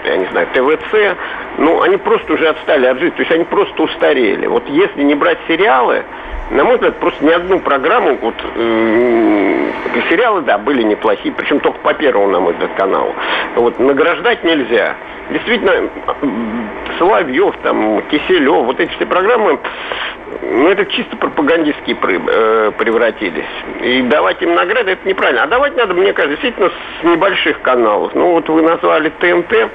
я 0.05 0.17
не 0.17 0.27
знаю, 0.31 0.47
ТВЦ, 0.53 1.17
ну, 1.59 1.83
они 1.83 1.97
просто 1.97 2.33
уже 2.35 2.49
отстали 2.49 2.87
от 2.87 2.99
жизни, 2.99 3.15
то 3.15 3.21
есть 3.21 3.33
они 3.33 3.45
просто 3.45 3.83
устарели. 3.83 4.47
Вот 4.47 4.69
если 4.69 5.03
не 5.03 5.15
брать 5.15 5.39
сериалы, 5.49 6.05
на 6.51 6.65
мой 6.65 6.75
взгляд, 6.75 6.97
просто 6.99 7.25
ни 7.25 7.31
одну 7.31 7.59
программу, 7.61 8.17
вот, 8.21 8.35
м, 8.57 9.73
сериалы, 10.11 10.43
да, 10.43 10.59
были 10.59 10.83
неплохие, 10.83 11.35
причем 11.35 11.61
только 11.61 11.79
по 11.81 11.95
первому, 11.95 12.29
на 12.29 12.41
мой 12.41 12.53
взгляд, 12.53 12.71
каналу. 12.77 13.15
Вот, 13.57 13.79
награждать 13.79 14.45
нельзя. 14.45 14.97
Действительно, 15.31 15.91
Соловьев, 16.99 17.55
там, 17.63 18.03
Киселев, 18.03 18.65
вот 18.65 18.79
эти 18.79 18.93
все 18.93 19.07
программы, 19.07 19.59
ну, 20.43 20.69
это 20.69 20.87
чисто 20.87 21.17
пропагандистские 21.17 21.97
э, 22.01 22.73
превратились. 22.79 23.45
И 23.83 24.03
давать 24.03 24.41
им 24.43 24.55
награды, 24.55 24.93
это 24.93 25.09
неправильно. 25.09 25.43
А 25.43 25.47
давать 25.47 25.77
надо, 25.77 25.95
мне 25.95 26.13
кажется, 26.13 26.41
действительно 26.41 26.71
с 27.01 27.05
небольших 27.05 27.61
каналов. 27.63 28.15
Ну, 28.15 28.33
вот 28.33 28.49
вы 28.49 28.63
назвали 28.63 29.09
ТНТ. 29.09 29.71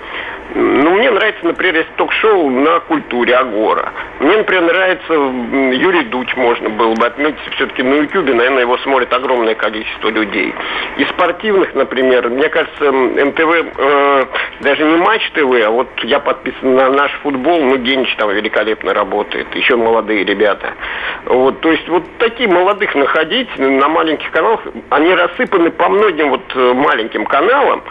Ну, 0.53 0.91
мне 0.95 1.09
нравится, 1.09 1.45
например, 1.45 1.75
есть 1.77 1.95
ток-шоу 1.95 2.49
на 2.49 2.81
культуре 2.81 3.35
Агора. 3.35 3.93
Мне, 4.19 4.37
например, 4.37 4.63
нравится 4.63 5.13
Юрий 5.13 6.03
Дудь, 6.05 6.35
можно 6.35 6.69
было 6.69 6.93
бы 6.93 7.05
отметить. 7.05 7.39
Все-таки 7.55 7.83
на 7.83 7.95
Ютубе, 7.95 8.33
наверное, 8.33 8.61
его 8.61 8.77
смотрит 8.79 9.13
огромное 9.13 9.55
количество 9.55 10.09
людей. 10.09 10.53
Из 10.97 11.07
спортивных, 11.09 11.73
например, 11.73 12.29
мне 12.29 12.49
кажется, 12.49 12.85
м, 12.85 13.15
НТВ 13.15 13.77
э, 13.77 14.25
даже 14.59 14.83
не 14.83 14.97
Матч 14.97 15.31
ТВ, 15.31 15.65
а 15.65 15.69
вот 15.69 15.87
я 16.03 16.19
подписан 16.19 16.75
на 16.75 16.89
наш 16.89 17.11
футбол, 17.23 17.61
ну, 17.61 17.77
Генич 17.77 18.13
там 18.17 18.29
великолепно 18.31 18.93
работает, 18.93 19.47
еще 19.55 19.77
молодые 19.77 20.25
ребята. 20.25 20.73
Вот, 21.25 21.61
то 21.61 21.71
есть 21.71 21.87
вот 21.87 22.03
такие 22.17 22.49
молодых 22.49 22.93
находить 22.95 23.49
на 23.57 23.87
маленьких 23.87 24.29
каналах, 24.31 24.61
они 24.89 25.13
рассыпаны 25.13 25.71
по 25.71 25.87
многим 25.87 26.29
вот 26.29 26.43
э, 26.55 26.73
маленьким 26.73 27.25
каналам, 27.25 27.83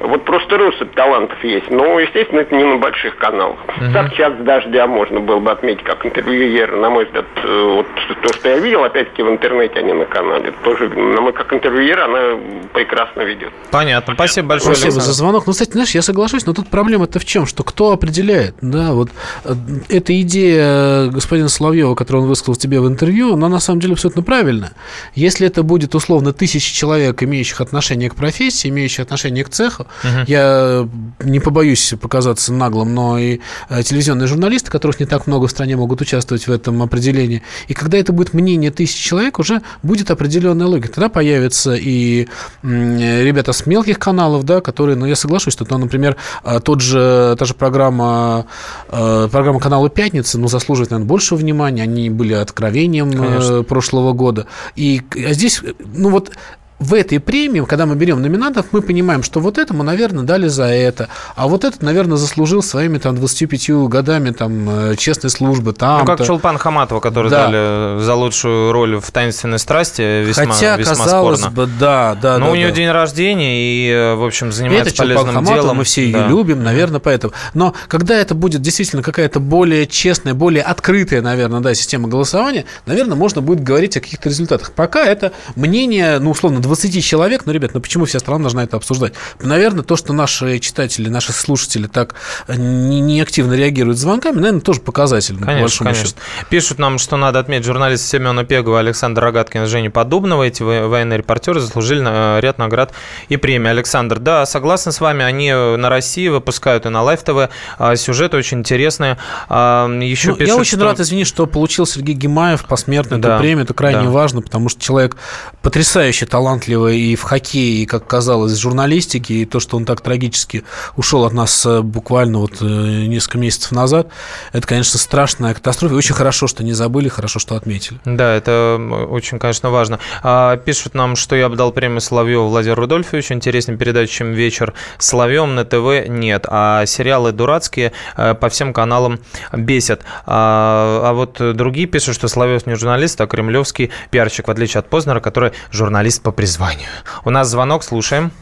вот 0.00 0.24
просто 0.24 0.58
россыпь 0.58 0.94
талантов 0.94 1.42
есть. 1.42 1.70
Но 1.70 2.01
естественно, 2.02 2.40
это 2.40 2.54
не 2.54 2.64
на 2.64 2.76
больших 2.76 3.16
каналах. 3.16 3.58
Мгм. 3.80 3.92
Собчак 3.92 4.44
дождя 4.44 4.86
можно 4.86 5.20
было 5.20 5.38
бы 5.40 5.50
отметить 5.50 5.84
как 5.84 6.04
интервьюер. 6.06 6.76
На 6.76 6.90
мой 6.90 7.06
взгляд, 7.06 7.24
э, 7.42 7.74
вот 7.76 7.86
то, 8.22 8.32
что 8.34 8.48
я 8.48 8.58
видел, 8.58 8.84
опять-таки, 8.84 9.22
в 9.22 9.28
интернете, 9.30 9.74
а 9.76 9.82
не 9.82 9.92
на 9.92 10.04
канале, 10.04 10.52
тоже, 10.64 10.88
на 10.88 11.20
мой 11.20 11.32
как 11.32 11.52
интервьюер, 11.52 12.00
она 12.00 12.38
прекрасно 12.74 13.22
ведет. 13.22 13.52
Понятно. 13.70 14.14
Спасибо 14.14 14.48
большое, 14.48 14.74
Спасибо 14.74 14.94
Александр. 14.94 15.06
за 15.06 15.12
звонок. 15.12 15.46
Ну, 15.46 15.52
кстати, 15.52 15.70
знаешь, 15.72 15.90
я 15.90 16.02
соглашусь, 16.02 16.46
но 16.46 16.52
тут 16.52 16.68
проблема-то 16.68 17.18
в 17.18 17.24
чем? 17.24 17.46
Что 17.46 17.62
кто 17.64 17.92
определяет? 17.92 18.54
Да, 18.60 18.92
вот 18.92 19.10
э, 19.44 19.52
эта 19.88 20.20
идея 20.20 21.06
господина 21.08 21.48
Соловьева, 21.48 21.94
которую 21.94 22.22
он 22.24 22.28
высказал 22.28 22.56
тебе 22.56 22.80
в 22.80 22.88
интервью, 22.88 23.34
она 23.34 23.48
на 23.48 23.60
самом 23.60 23.80
деле 23.80 23.94
абсолютно 23.94 24.22
правильная. 24.22 24.72
Если 25.14 25.46
это 25.46 25.62
будет 25.62 25.94
условно 25.94 26.32
тысячи 26.32 26.74
человек, 26.74 27.22
имеющих 27.22 27.60
отношение 27.60 28.10
к 28.10 28.14
профессии, 28.14 28.68
имеющих 28.68 29.00
отношение 29.00 29.44
к 29.44 29.48
цеху, 29.48 29.86
Мгм. 30.04 30.24
я 30.26 30.88
не 31.20 31.40
побоюсь 31.40 31.91
показаться 31.96 32.52
наглым, 32.52 32.94
но 32.94 33.18
и 33.18 33.40
э, 33.68 33.82
телевизионные 33.82 34.26
журналисты, 34.26 34.70
которых 34.70 35.00
не 35.00 35.06
так 35.06 35.26
много 35.26 35.46
в 35.46 35.50
стране, 35.50 35.76
могут 35.76 36.00
участвовать 36.00 36.46
в 36.46 36.52
этом 36.52 36.82
определении. 36.82 37.42
И 37.68 37.74
когда 37.74 37.98
это 37.98 38.12
будет 38.12 38.34
мнение 38.34 38.70
тысячи 38.70 39.02
человек, 39.02 39.38
уже 39.38 39.62
будет 39.82 40.10
определенная 40.10 40.66
логика. 40.66 40.92
Тогда 40.94 41.08
появятся 41.08 41.74
и 41.74 42.28
м, 42.62 42.98
ребята 42.98 43.52
с 43.52 43.66
мелких 43.66 43.98
каналов, 43.98 44.44
да, 44.44 44.60
которые, 44.60 44.96
ну, 44.96 45.06
я 45.06 45.16
соглашусь, 45.16 45.52
что, 45.52 45.66
ну, 45.68 45.78
например, 45.78 46.16
э, 46.44 46.60
тот 46.60 46.80
же, 46.80 47.36
та 47.38 47.44
же 47.44 47.54
программа, 47.54 48.46
э, 48.88 49.28
программа 49.30 49.60
канала 49.60 49.88
«Пятница», 49.88 50.38
ну, 50.38 50.48
заслуживает, 50.48 50.90
наверное, 50.90 51.08
большего 51.08 51.38
внимания. 51.38 51.82
Они 51.82 52.10
были 52.10 52.34
откровением 52.34 53.10
э, 53.10 53.16
Конечно. 53.16 53.62
прошлого 53.62 54.12
года. 54.12 54.46
И 54.76 55.02
а 55.16 55.32
здесь, 55.32 55.62
ну, 55.94 56.10
вот 56.10 56.32
в 56.82 56.94
этой 56.94 57.20
премии, 57.20 57.60
когда 57.64 57.86
мы 57.86 57.94
берем 57.94 58.20
номинантов, 58.20 58.66
мы 58.72 58.82
понимаем, 58.82 59.22
что 59.22 59.40
вот 59.40 59.58
этому, 59.58 59.82
наверное, 59.82 60.24
дали 60.24 60.48
за 60.48 60.64
это, 60.64 61.08
а 61.36 61.48
вот 61.48 61.64
этот, 61.64 61.82
наверное, 61.82 62.16
заслужил 62.16 62.62
своими 62.62 62.98
там 62.98 63.16
25 63.16 63.70
годами 63.88 64.30
там 64.30 64.68
э, 64.90 64.96
честной 64.96 65.30
службы 65.30 65.72
там. 65.72 66.00
Ну, 66.00 66.04
как 66.06 66.24
Чулпан 66.24 66.58
Хаматова, 66.58 67.00
который 67.00 67.30
Да. 67.30 67.46
дали 67.48 68.00
за 68.02 68.14
лучшую 68.14 68.72
роль 68.72 68.98
в 69.00 69.10
«Таинственной 69.10 69.58
страсти», 69.58 70.24
весьма, 70.24 70.52
Хотя, 70.52 70.76
весьма 70.76 70.96
казалось 70.96 71.40
спорно. 71.40 71.56
бы, 71.56 71.66
да, 71.78 72.16
да, 72.20 72.38
Но 72.38 72.46
да, 72.46 72.52
у 72.52 72.54
нее 72.54 72.68
да. 72.68 72.74
день 72.74 72.90
рождения, 72.90 73.56
и, 73.62 73.90
э, 73.90 74.14
в 74.14 74.24
общем, 74.24 74.52
занимается 74.52 74.88
это 74.90 74.96
Чулпан 74.96 75.14
полезным 75.16 75.34
Хаматова, 75.34 75.62
делом. 75.62 75.76
мы 75.78 75.84
все 75.84 76.04
ее 76.04 76.12
Да. 76.18 76.26
любим, 76.28 76.62
наверное, 76.62 77.00
поэтому. 77.00 77.32
Но 77.54 77.74
когда 77.88 78.16
это 78.16 78.34
будет 78.34 78.60
действительно 78.62 79.02
какая-то 79.02 79.40
более 79.40 79.86
честная, 79.86 80.34
более 80.34 80.62
открытая, 80.62 81.22
наверное, 81.22 81.60
да, 81.60 81.74
система 81.74 82.08
голосования, 82.08 82.64
наверное, 82.86 83.16
можно 83.16 83.40
будет 83.40 83.62
говорить 83.62 83.96
о 83.96 84.00
каких-то 84.00 84.28
результатах. 84.28 84.72
Пока 84.72 85.04
это 85.04 85.32
мнение, 85.56 86.18
ну, 86.18 86.30
условно, 86.30 86.60
20 86.60 86.71
человек, 86.76 87.42
ну, 87.46 87.52
ребят, 87.52 87.72
ну 87.74 87.80
почему 87.80 88.04
вся 88.04 88.18
страна 88.18 88.40
должна 88.42 88.64
это 88.64 88.76
обсуждать? 88.76 89.14
Наверное, 89.40 89.82
то, 89.84 89.96
что 89.96 90.12
наши 90.12 90.58
читатели, 90.58 91.08
наши 91.08 91.32
слушатели 91.32 91.86
так 91.86 92.14
э, 92.48 92.56
не, 92.56 93.00
не 93.00 93.20
активно 93.20 93.54
реагируют 93.54 93.98
звонками, 93.98 94.36
наверное, 94.36 94.60
тоже 94.60 94.80
показательно, 94.80 95.40
по 95.40 95.46
Конечно, 95.46 95.62
большому 95.62 95.90
конечно. 95.90 96.06
счету. 96.08 96.20
Пишут 96.50 96.78
нам, 96.78 96.98
что 96.98 97.16
надо 97.16 97.38
отметить 97.38 97.64
журналисты 97.66 98.06
Семена 98.08 98.44
Пегова, 98.44 98.78
Александра 98.80 99.24
Рогаткина, 99.26 99.66
Женя 99.66 99.90
Подобного. 99.90 100.42
Эти 100.44 100.62
во- 100.62 100.88
военные 100.88 101.18
репортеры 101.18 101.60
заслужили 101.60 102.00
на- 102.00 102.40
ряд 102.40 102.58
наград 102.58 102.92
и 103.28 103.36
премий. 103.36 103.70
Александр, 103.70 104.18
да, 104.18 104.46
согласен 104.46 104.92
с 104.92 105.00
вами. 105.00 105.24
Они 105.24 105.48
э, 105.48 105.76
на 105.76 105.88
России 105.88 106.28
выпускают 106.28 106.86
и 106.86 106.88
на 106.88 107.02
Life 107.02 107.22
TV. 107.22 107.48
Сюжеты 107.96 108.36
очень 108.36 108.58
интересные. 108.58 109.18
А, 109.48 109.88
Еще 110.00 110.30
Ну, 110.30 110.34
я 110.34 110.44
пишут, 110.46 110.60
очень 110.60 110.76
что- 110.78 110.84
рад, 110.86 111.00
извини, 111.00 111.24
что 111.24 111.46
получил 111.46 111.86
Сергей 111.86 112.14
Гимаев 112.14 112.64
посмертно 112.66 113.20
Да, 113.20 113.34
эту 113.34 113.40
премию. 113.42 113.64
Это 113.64 113.74
крайне 113.74 114.04
да. 114.04 114.10
важно, 114.10 114.42
потому 114.42 114.68
что 114.68 114.80
человек 114.80 115.16
потрясающе 115.62 116.26
талантливый 116.26 116.51
и 116.60 117.16
в 117.16 117.22
хоккее, 117.22 117.82
и, 117.82 117.86
как 117.86 118.06
казалось, 118.06 118.52
в 118.52 118.60
журналистике. 118.60 119.34
И 119.34 119.44
то, 119.44 119.60
что 119.60 119.76
он 119.76 119.84
так 119.84 120.00
трагически 120.00 120.64
ушел 120.96 121.24
от 121.24 121.32
нас 121.32 121.64
э, 121.66 121.80
буквально 121.80 122.38
вот 122.38 122.60
э, 122.60 122.64
несколько 122.64 123.38
месяцев 123.38 123.72
назад, 123.72 124.08
это, 124.52 124.66
конечно, 124.66 124.98
страшная 124.98 125.54
катастрофа. 125.54 125.94
И 125.94 125.98
очень 125.98 126.14
хорошо, 126.14 126.46
что 126.46 126.64
не 126.64 126.72
забыли, 126.72 127.08
хорошо, 127.08 127.38
что 127.38 127.56
отметили. 127.56 128.00
Да, 128.04 128.34
это 128.34 128.80
очень, 129.10 129.38
конечно, 129.38 129.70
важно. 129.70 129.98
А, 130.22 130.56
Пишут 130.56 130.94
нам, 130.94 131.16
что 131.16 131.36
я 131.36 131.48
бы 131.48 131.56
дал 131.56 131.72
премию 131.72 132.00
Соловьеву 132.00 132.48
Владимиру 132.48 132.82
Рудольфовичу. 132.82 133.34
Интереснее 133.34 133.78
передача, 133.78 134.12
чем 134.12 134.32
вечер 134.32 134.74
с 134.98 135.06
Соловьевым 135.06 135.54
на 135.54 135.64
ТВ 135.64 136.08
нет. 136.08 136.46
А 136.48 136.86
сериалы 136.86 137.32
дурацкие 137.32 137.92
э, 138.16 138.34
по 138.34 138.48
всем 138.48 138.72
каналам 138.72 139.20
бесят. 139.52 140.02
А, 140.26 141.02
а 141.04 141.12
вот 141.12 141.38
другие 141.56 141.86
пишут, 141.86 142.14
что 142.14 142.28
Соловьев 142.28 142.66
не 142.66 142.74
журналист, 142.74 143.20
а 143.20 143.26
кремлевский 143.26 143.90
пиарщик, 144.10 144.48
в 144.48 144.50
отличие 144.50 144.80
от 144.80 144.88
Познера, 144.88 145.20
который 145.20 145.52
журналист 145.70 146.22
по 146.22 146.32
призванию. 146.42 146.88
У 147.24 147.30
нас 147.30 147.46
звонок, 147.46 147.84
слушаем. 147.84 148.32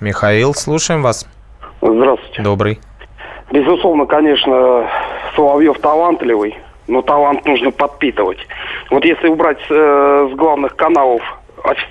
Михаил, 0.00 0.54
слушаем 0.54 1.02
вас. 1.02 1.24
Здравствуйте. 1.80 2.42
Добрый. 2.42 2.80
Безусловно, 3.52 4.06
конечно, 4.06 4.90
Соловьев 5.36 5.78
талантливый, 5.78 6.58
но 6.88 7.00
талант 7.02 7.46
нужно 7.46 7.70
подпитывать. 7.70 8.38
Вот 8.90 9.04
если 9.04 9.28
убрать 9.28 9.60
э, 9.70 10.28
с 10.32 10.36
главных 10.36 10.74
каналов 10.74 11.22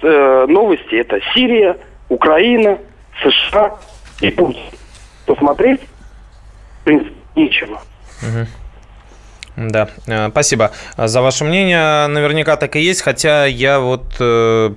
э, 0.02 0.46
новости, 0.50 0.96
это 0.96 1.22
Сирия, 1.34 1.78
Украина, 2.10 2.78
США 3.24 3.78
и 4.20 4.30
Путин. 4.32 4.64
Посмотреть, 5.26 5.80
в 6.82 6.84
принципе, 6.84 7.16
нечего. 7.38 7.80
Да, 9.60 9.90
э, 10.08 10.30
спасибо 10.32 10.72
за 10.98 11.22
ваше 11.22 11.44
мнение. 11.44 12.08
Наверняка 12.08 12.56
так 12.56 12.78
и 12.78 12.82
есть, 12.82 13.02
хотя 13.02 13.46
я 13.46 13.82
вот 13.82 14.06
э, 14.20 14.72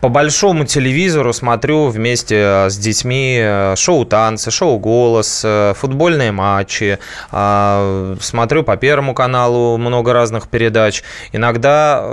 по 0.00 0.08
большому 0.08 0.64
телевизору 0.64 1.32
смотрю 1.32 1.88
вместе 1.88 2.36
э, 2.36 2.70
с 2.70 2.76
детьми 2.76 3.38
э, 3.40 3.74
шоу 3.76 4.04
танцы, 4.04 4.50
шоу 4.50 4.78
голос, 4.78 5.42
э, 5.44 5.74
футбольные 5.76 6.32
матчи. 6.32 6.98
А, 7.30 8.16
Смотрю 8.20 8.62
по 8.62 8.76
Первому 8.76 9.14
каналу 9.14 9.76
много 9.76 10.12
разных 10.12 10.48
передач. 10.48 11.02
Иногда 11.32 12.04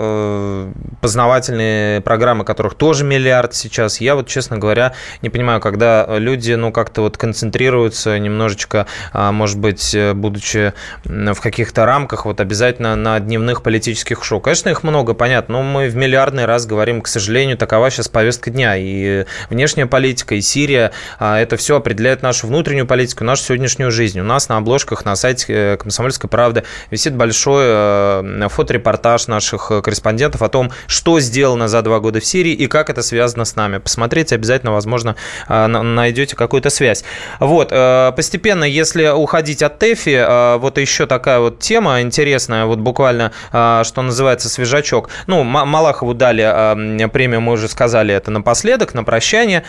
познавательные 1.02 2.02
программы, 2.02 2.44
которых 2.44 2.74
тоже 2.76 3.04
миллиард 3.04 3.54
сейчас. 3.54 4.02
Я 4.02 4.16
вот, 4.16 4.28
честно 4.28 4.58
говоря, 4.58 4.94
не 5.22 5.30
понимаю, 5.30 5.60
когда 5.60 6.06
люди, 6.18 6.54
ну, 6.54 6.72
как-то 6.72 7.02
вот 7.02 7.18
концентрируются 7.18 8.18
немножечко, 8.18 8.88
а, 9.14 9.32
может 9.32 9.60
быть, 9.60 9.96
будучи 10.14 10.74
в 11.04 11.40
каких-то 11.40 11.86
рамках, 11.86 12.26
вот 12.26 12.40
обязательно 12.40 12.96
на 12.96 13.20
дневных 13.20 13.62
политических 13.62 14.24
шоу. 14.24 14.40
Конечно, 14.40 14.70
их 14.70 14.84
много, 14.84 15.14
понятно, 15.14 15.56
но 15.56 15.64
мы 15.64 15.88
в 15.88 15.96
миллиардный 15.96 16.46
раз 16.46 16.66
говорим, 16.66 17.02
к 17.02 17.08
сожалению, 17.08 17.55
такова 17.56 17.90
сейчас 17.90 18.08
повестка 18.08 18.50
дня. 18.50 18.76
И 18.78 19.26
внешняя 19.50 19.86
политика, 19.86 20.36
и 20.36 20.42
Сирия, 20.42 20.92
а, 21.20 21.40
это 21.40 21.58
все 21.58 21.78
определяет 21.78 22.22
нашу 22.22 22.48
внутреннюю 22.48 22.88
политику, 22.88 23.24
нашу 23.24 23.44
сегодняшнюю 23.44 23.92
жизнь. 23.92 24.20
У 24.20 24.24
нас 24.24 24.50
на 24.50 24.58
обложках 24.58 25.06
на 25.06 25.16
сайте 25.16 25.46
э, 25.50 25.78
«Комсомольской 25.78 26.30
правды» 26.30 26.64
висит 26.92 27.16
большой 27.16 27.64
э, 27.68 28.48
фоторепортаж 28.50 29.28
наших 29.28 29.72
э, 29.72 29.82
корреспондентов 29.82 30.42
о 30.42 30.50
том, 30.50 30.72
что 30.88 31.20
сделано 31.20 31.68
за 31.68 31.82
два 31.82 32.00
года 32.00 32.20
в 32.20 32.26
Сирии 32.26 32.54
и 32.54 32.68
как 32.68 32.90
это 32.90 33.02
связано 33.02 33.46
с 33.46 33.56
нами. 33.56 33.78
Посмотрите, 33.78 34.36
обязательно, 34.36 34.72
возможно, 34.72 35.16
на- 35.48 35.68
найдете 35.68 36.36
какую-то 36.36 36.70
связь. 36.70 37.04
Вот, 37.40 37.70
постепенно, 38.16 38.64
если 38.64 39.08
уходить 39.08 39.62
от 39.62 39.80
ТЭФИ, 39.80 40.58
вот 40.60 40.78
еще 40.78 41.06
такая 41.06 41.40
вот 41.40 41.60
тема 41.60 42.02
интересная, 42.02 42.66
вот 42.66 42.80
буквально, 42.80 43.32
э, 43.52 43.82
что 43.84 44.02
называется, 44.02 44.50
свежачок. 44.50 45.10
Ну, 45.28 45.44
Ма- 45.44 45.66
Малахову 45.66 46.14
дали 46.14 47.08
премию, 47.08 47.42
мы 47.46 47.54
уже 47.54 47.70
сказали 47.70 48.14
это 48.14 48.32
напоследок, 48.32 48.94
на 48.94 49.04
прощание. 49.04 49.64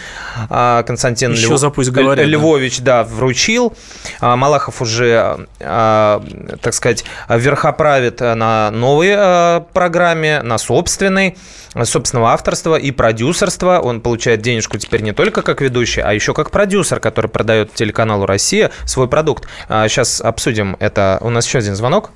А, 0.49 0.83
Константин 0.83 1.33
Еще 1.33 1.49
Львов- 1.49 1.59
за 1.59 1.71
«Пусть 1.71 1.91
говорят». 1.91 2.27
Львович, 2.27 2.81
да, 2.81 3.05
вручил. 3.05 3.75
А, 4.21 4.37
Малахов 4.37 4.81
уже, 4.83 5.47
а, 5.61 6.23
так 6.63 6.75
сказать, 6.75 7.05
верхоправит 7.29 8.21
на 8.21 8.71
новой 8.71 9.61
программе, 9.73 10.43
на 10.43 10.59
собственной, 10.59 11.37
собственного 11.85 12.33
авторства 12.33 12.77
и 12.77 12.91
продюсерства. 12.91 13.81
Он 13.81 14.01
получает 14.01 14.41
денежку 14.41 14.79
теперь 14.79 15.03
не 15.03 15.13
только 15.13 15.43
как 15.43 15.61
ведущий, 15.61 16.01
а 16.01 16.13
еще 16.13 16.33
как 16.33 16.51
продюсер, 16.51 17.01
который 17.01 17.31
продает 17.31 17.75
телеканалу 17.75 18.25
«Россия» 18.25 18.71
свой 18.87 19.09
продукт. 19.09 19.47
Сейчас 19.69 20.21
обсудим 20.21 20.77
это. 20.81 21.19
У 21.21 21.29
нас 21.29 21.47
еще 21.47 21.59
один 21.59 21.77
звонок. 21.77 22.11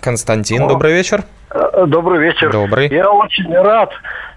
Константин, 0.00 0.62
О. 0.62 0.68
добрый 0.68 0.92
вечер. 0.92 1.22
Э, 1.50 1.86
Добрый 1.86 2.20
вечер. 2.20 2.50
Добрый. 2.52 2.88
Я 2.88 3.10
очень 3.10 3.52
рад, 3.54 3.90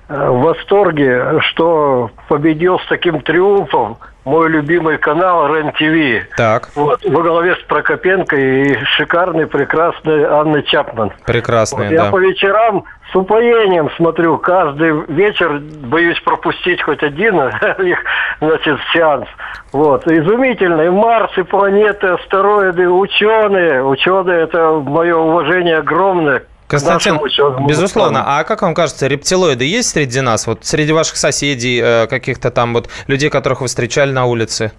э, 0.08 0.30
в 0.30 0.42
восторге, 0.42 1.40
что 1.42 2.12
победил 2.28 2.80
с 2.80 2.88
таким 2.88 3.22
триумфом 3.22 3.98
мой 4.26 4.50
любимый 4.50 4.98
канал 4.98 5.48
РЕН-ТВ. 5.54 6.36
Так, 6.38 6.70
Вот, 6.76 7.04
во 7.06 7.22
главе 7.22 7.56
с 7.56 7.60
Прокопенко 7.68 8.36
и 8.36 8.78
шикарной, 8.96 9.48
прекрасной 9.48 10.26
Анной 10.26 10.64
Чапман. 10.64 11.12
прекрасный, 11.26 11.86
Вот, 11.86 11.92
я 11.92 12.04
да. 12.06 12.12
по 12.12 12.18
вечерам 12.18 12.84
с 13.12 13.16
упоением 13.16 13.90
смотрю. 13.98 14.38
Каждый 14.38 14.92
вечер 15.08 15.60
боюсь 15.84 16.20
пропустить 16.22 16.82
хоть 16.82 17.04
один 17.04 17.40
их, 17.80 18.00
значит, 18.40 18.78
сеанс. 18.94 19.28
Вот. 19.74 20.08
Изумительно. 20.08 20.82
И 20.82 20.90
Марс, 20.90 21.32
и 21.38 21.44
планеты, 21.44 22.08
астероиды, 22.08 22.90
ученые. 22.90 23.84
Ученые– 23.84 24.42
это 24.44 24.72
мое 24.86 25.16
уважение 25.16 25.78
огромное 25.78 26.44
Константин, 26.72 27.20
безусловно. 27.68 28.24
А 28.26 28.44
как 28.44 28.62
вам 28.62 28.74
кажется, 28.74 29.08
рептилоиды 29.08 29.66
есть 29.66 29.90
среди 29.90 30.22
нас? 30.22 30.48
Вот 30.48 30.66
среди 30.66 30.94
ваших 30.94 31.18
соседей, 31.18 31.80
э, 31.84 32.08
каких-то 32.08 32.50
там 32.50 32.74
вот 32.74 32.90
людей, 33.08 33.30
которых 33.30 33.62
вы 33.62 33.68
встречали 33.68 34.12
на 34.12 34.26
улице? 34.26 34.72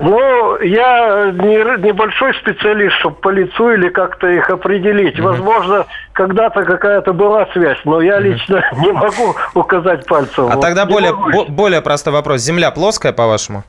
Ну, 0.00 0.58
я 0.60 1.30
не, 1.32 1.86
небольшой 1.86 2.34
специалист, 2.34 2.96
чтобы 2.96 3.16
по 3.16 3.28
лицу 3.28 3.70
или 3.70 3.88
как-то 3.90 4.26
их 4.28 4.50
определить. 4.50 5.20
Возможно, 5.20 5.86
когда-то 6.12 6.64
какая-то 6.64 7.12
была 7.12 7.46
связь, 7.52 7.78
но 7.84 8.00
я 8.00 8.18
лично 8.18 8.64
не 8.78 8.90
могу 8.92 9.36
указать 9.54 10.06
пальцем. 10.06 10.46
А 10.50 10.54
Вот 10.56 10.60
тогда 10.60 10.84
не 10.84 10.92
более, 10.92 11.12
бо- 11.12 11.44
более 11.48 11.80
простой 11.80 12.12
вопрос. 12.12 12.40
Земля 12.40 12.70
плоская, 12.72 13.12
по-вашему? 13.12 13.62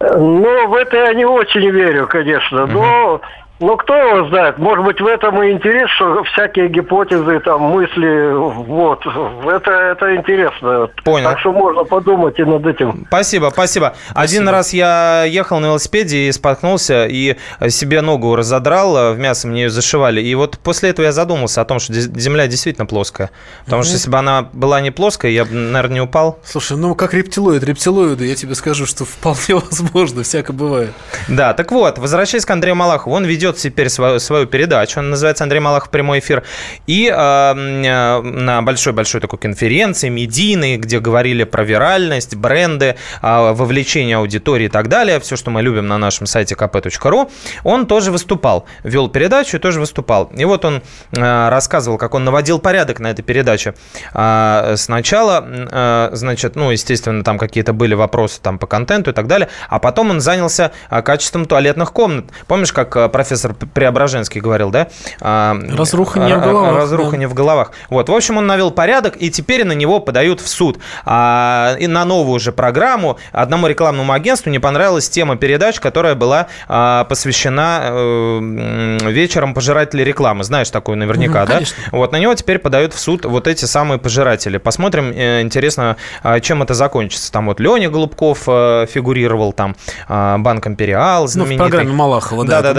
Ну, 0.00 0.68
в 0.68 0.74
это 0.74 0.96
я 0.96 1.14
не 1.14 1.24
очень 1.24 1.70
верю, 1.70 2.06
конечно. 2.06 2.66
Но, 2.66 3.20
но 3.62 3.76
кто 3.76 3.94
его 3.94 4.28
знает? 4.28 4.58
Может 4.58 4.84
быть, 4.84 5.00
в 5.00 5.06
этом 5.06 5.42
и 5.42 5.52
интерес, 5.52 5.88
что 5.90 6.24
всякие 6.24 6.68
гипотезы, 6.68 7.38
там, 7.40 7.62
мысли, 7.62 8.32
вот. 8.32 9.00
Это, 9.06 9.70
это 9.70 10.16
интересно. 10.16 10.90
Понял. 11.04 11.30
Так 11.30 11.38
что 11.38 11.52
можно 11.52 11.84
подумать 11.84 12.38
и 12.38 12.44
над 12.44 12.66
этим. 12.66 13.06
Спасибо, 13.08 13.50
спасибо. 13.52 13.94
Один 14.14 14.48
раз 14.48 14.72
я 14.72 15.22
ехал 15.24 15.60
на 15.60 15.66
велосипеде 15.66 16.28
и 16.28 16.32
споткнулся, 16.32 17.06
и 17.06 17.36
себе 17.68 18.00
ногу 18.00 18.34
разодрал, 18.34 18.96
э, 18.96 19.12
в 19.12 19.18
мясо 19.18 19.46
мне 19.46 19.62
ее 19.62 19.70
зашивали. 19.70 20.20
И 20.20 20.34
вот 20.34 20.58
после 20.58 20.90
этого 20.90 21.06
я 21.06 21.12
задумался 21.12 21.60
о 21.60 21.64
том, 21.64 21.78
что 21.78 21.92
Земля 21.92 22.48
действительно 22.48 22.86
плоская. 22.86 23.30
Потому 23.64 23.84
что 23.84 23.92
если 23.92 24.10
бы 24.10 24.18
она 24.18 24.48
была 24.52 24.80
не 24.80 24.90
плоская, 24.90 25.30
я 25.30 25.44
бы, 25.44 25.52
наверное, 25.52 25.94
не 25.94 26.00
упал. 26.00 26.40
Слушай, 26.44 26.76
ну 26.76 26.94
как 26.96 27.14
рептилоид, 27.14 27.62
рептилоиды, 27.62 28.26
я 28.26 28.34
тебе 28.34 28.56
скажу, 28.56 28.86
что 28.86 29.04
вполне 29.04 29.54
возможно, 29.54 30.24
всякое 30.24 30.52
бывает. 30.52 30.90
Да, 31.28 31.54
так 31.54 31.70
вот, 31.70 31.98
возвращаясь 31.98 32.44
к 32.44 32.50
Андрею 32.50 32.74
Малахову, 32.74 33.14
он 33.14 33.24
ведет 33.24 33.51
теперь 33.58 33.88
свою, 33.88 34.18
свою 34.18 34.46
передачу, 34.46 35.00
он 35.00 35.10
называется 35.10 35.44
«Андрей 35.44 35.60
Малахов. 35.60 35.90
Прямой 35.90 36.20
эфир», 36.20 36.42
и 36.86 37.08
э, 37.08 37.14
э, 37.14 38.20
на 38.22 38.62
большой-большой 38.62 39.20
такой 39.20 39.38
конференции, 39.38 40.08
медийной, 40.08 40.76
где 40.76 41.00
говорили 41.00 41.44
про 41.44 41.64
виральность, 41.64 42.36
бренды, 42.36 42.96
э, 43.22 43.52
вовлечение 43.52 44.16
аудитории 44.16 44.66
и 44.66 44.68
так 44.68 44.88
далее, 44.88 45.20
все, 45.20 45.36
что 45.36 45.50
мы 45.50 45.62
любим 45.62 45.86
на 45.86 45.98
нашем 45.98 46.26
сайте 46.26 46.54
kp.ru, 46.54 47.30
он 47.64 47.86
тоже 47.86 48.10
выступал, 48.10 48.66
вел 48.84 49.08
передачу 49.08 49.56
и 49.56 49.60
тоже 49.60 49.80
выступал. 49.80 50.30
И 50.36 50.44
вот 50.44 50.64
он 50.64 50.82
э, 51.12 51.48
рассказывал, 51.48 51.98
как 51.98 52.14
он 52.14 52.24
наводил 52.24 52.58
порядок 52.58 53.00
на 53.00 53.10
этой 53.10 53.22
передаче. 53.22 53.74
А, 54.12 54.74
Сначала, 54.76 55.44
э, 55.46 56.10
значит, 56.12 56.56
ну, 56.56 56.70
естественно, 56.70 57.24
там 57.24 57.38
какие-то 57.38 57.72
были 57.72 57.94
вопросы 57.94 58.40
там 58.40 58.58
по 58.58 58.66
контенту 58.66 59.10
и 59.10 59.14
так 59.14 59.26
далее, 59.26 59.48
а 59.68 59.78
потом 59.78 60.10
он 60.10 60.20
занялся 60.20 60.72
а, 60.88 61.02
качеством 61.02 61.46
туалетных 61.46 61.92
комнат. 61.92 62.26
Помнишь, 62.46 62.72
как 62.72 62.96
а, 62.96 63.08
профессор 63.42 63.54
Преображенский 63.74 64.40
говорил, 64.40 64.70
да? 64.70 64.88
А, 65.20 65.56
Разруха 65.76 66.20
не 66.20 66.34
в 66.34 66.38
р- 66.38 66.44
головах, 66.44 66.76
Разруха 66.76 67.10
да. 67.12 67.16
не 67.16 67.26
в 67.26 67.34
головах. 67.34 67.72
Вот, 67.90 68.08
в 68.08 68.12
общем, 68.14 68.36
он 68.38 68.46
навел 68.46 68.70
порядок, 68.70 69.16
и 69.18 69.30
теперь 69.30 69.64
на 69.64 69.72
него 69.72 70.00
подают 70.00 70.40
в 70.40 70.48
суд. 70.48 70.78
А, 71.04 71.74
и 71.78 71.86
на 71.86 72.04
новую 72.04 72.38
же 72.40 72.52
программу 72.52 73.18
одному 73.32 73.66
рекламному 73.66 74.12
агентству 74.12 74.50
не 74.50 74.58
понравилась 74.58 75.08
тема 75.08 75.36
передач, 75.36 75.80
которая 75.80 76.14
была 76.14 76.46
а, 76.68 77.04
посвящена 77.04 77.80
э, 77.84 78.38
м, 78.38 78.98
вечером 79.08 79.54
пожирателей 79.54 80.04
рекламы. 80.04 80.44
Знаешь 80.44 80.70
такую 80.70 80.96
наверняка, 80.98 81.40
Мгм, 81.40 81.46
да? 81.48 81.54
конечно. 81.54 81.76
Вот 81.92 82.12
на 82.12 82.16
него 82.18 82.34
теперь 82.34 82.58
подают 82.58 82.94
в 82.94 82.98
суд 82.98 83.24
вот 83.24 83.46
эти 83.46 83.64
самые 83.64 83.98
пожиратели. 83.98 84.58
Посмотрим, 84.58 85.12
э, 85.14 85.40
интересно, 85.42 85.96
а, 86.22 86.40
чем 86.40 86.62
это 86.62 86.74
закончится. 86.74 87.32
Там 87.32 87.46
вот 87.46 87.60
Леня 87.60 87.90
Голубков 87.90 88.44
э, 88.46 88.86
фигурировал, 88.90 89.52
там 89.52 89.74
а, 90.08 90.38
Банк 90.38 90.66
Империал 90.66 91.22
Ну, 91.22 91.26
в 91.26 91.30
знаменитый. 91.30 91.58
программе 91.68 91.92
Малахова, 91.92 92.44
да, 92.46 92.62
Да, 92.62 92.72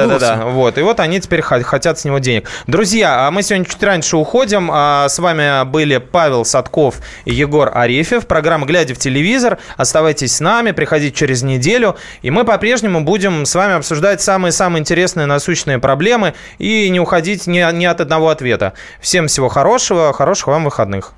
Вот. 0.44 0.78
И 0.78 0.82
вот 0.82 1.00
они 1.00 1.20
теперь 1.20 1.42
хотят 1.42 2.00
с 2.00 2.06
него 2.06 2.20
денег. 2.20 2.50
Друзья, 2.68 3.28
а 3.28 3.32
мы 3.32 3.44
сегодня 3.44 3.66
чуть 3.66 3.82
раньше 3.84 4.18
уходим. 4.18 4.70
А 4.72 5.08
С 5.10 5.20
вами 5.20 5.66
были 5.66 5.98
Павел 5.98 6.46
Садков 6.46 6.96
и 7.26 7.34
Егор 7.34 7.72
Арефьев. 7.74 8.28
Программа 8.28 8.66
«Глядя 8.66 8.94
в 8.96 8.98
телевизор». 8.98 9.60
Оставайтесь 9.78 10.36
с 10.36 10.40
нами, 10.40 10.72
приходите 10.72 11.16
через 11.16 11.44
неделю. 11.44 11.96
И 12.22 12.32
мы 12.32 12.44
по-прежнему 12.46 13.02
будем 13.02 13.46
с 13.46 13.56
вами 13.56 13.76
обсуждать 13.76 14.22
самые-самые 14.22 14.82
интересные 14.82 15.26
насущные 15.26 15.80
проблемы 15.80 16.34
и 16.58 16.90
не 16.90 17.00
уходить 17.00 17.48
ни, 17.48 17.74
ни 17.74 17.86
от 17.86 18.02
одного 18.02 18.30
ответа. 18.30 18.74
Всем 19.02 19.28
всего 19.28 19.50
хорошего, 19.50 20.14
хороших 20.14 20.48
вам 20.48 20.66
выходных. 20.66 21.14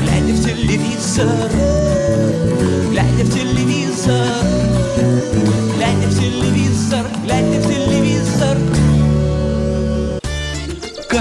Глядя 0.00 0.32
в 0.32 0.44
телевизор, 0.44 1.26
глядя 2.90 3.24
в 3.24 3.32
телевизор, 3.32 4.35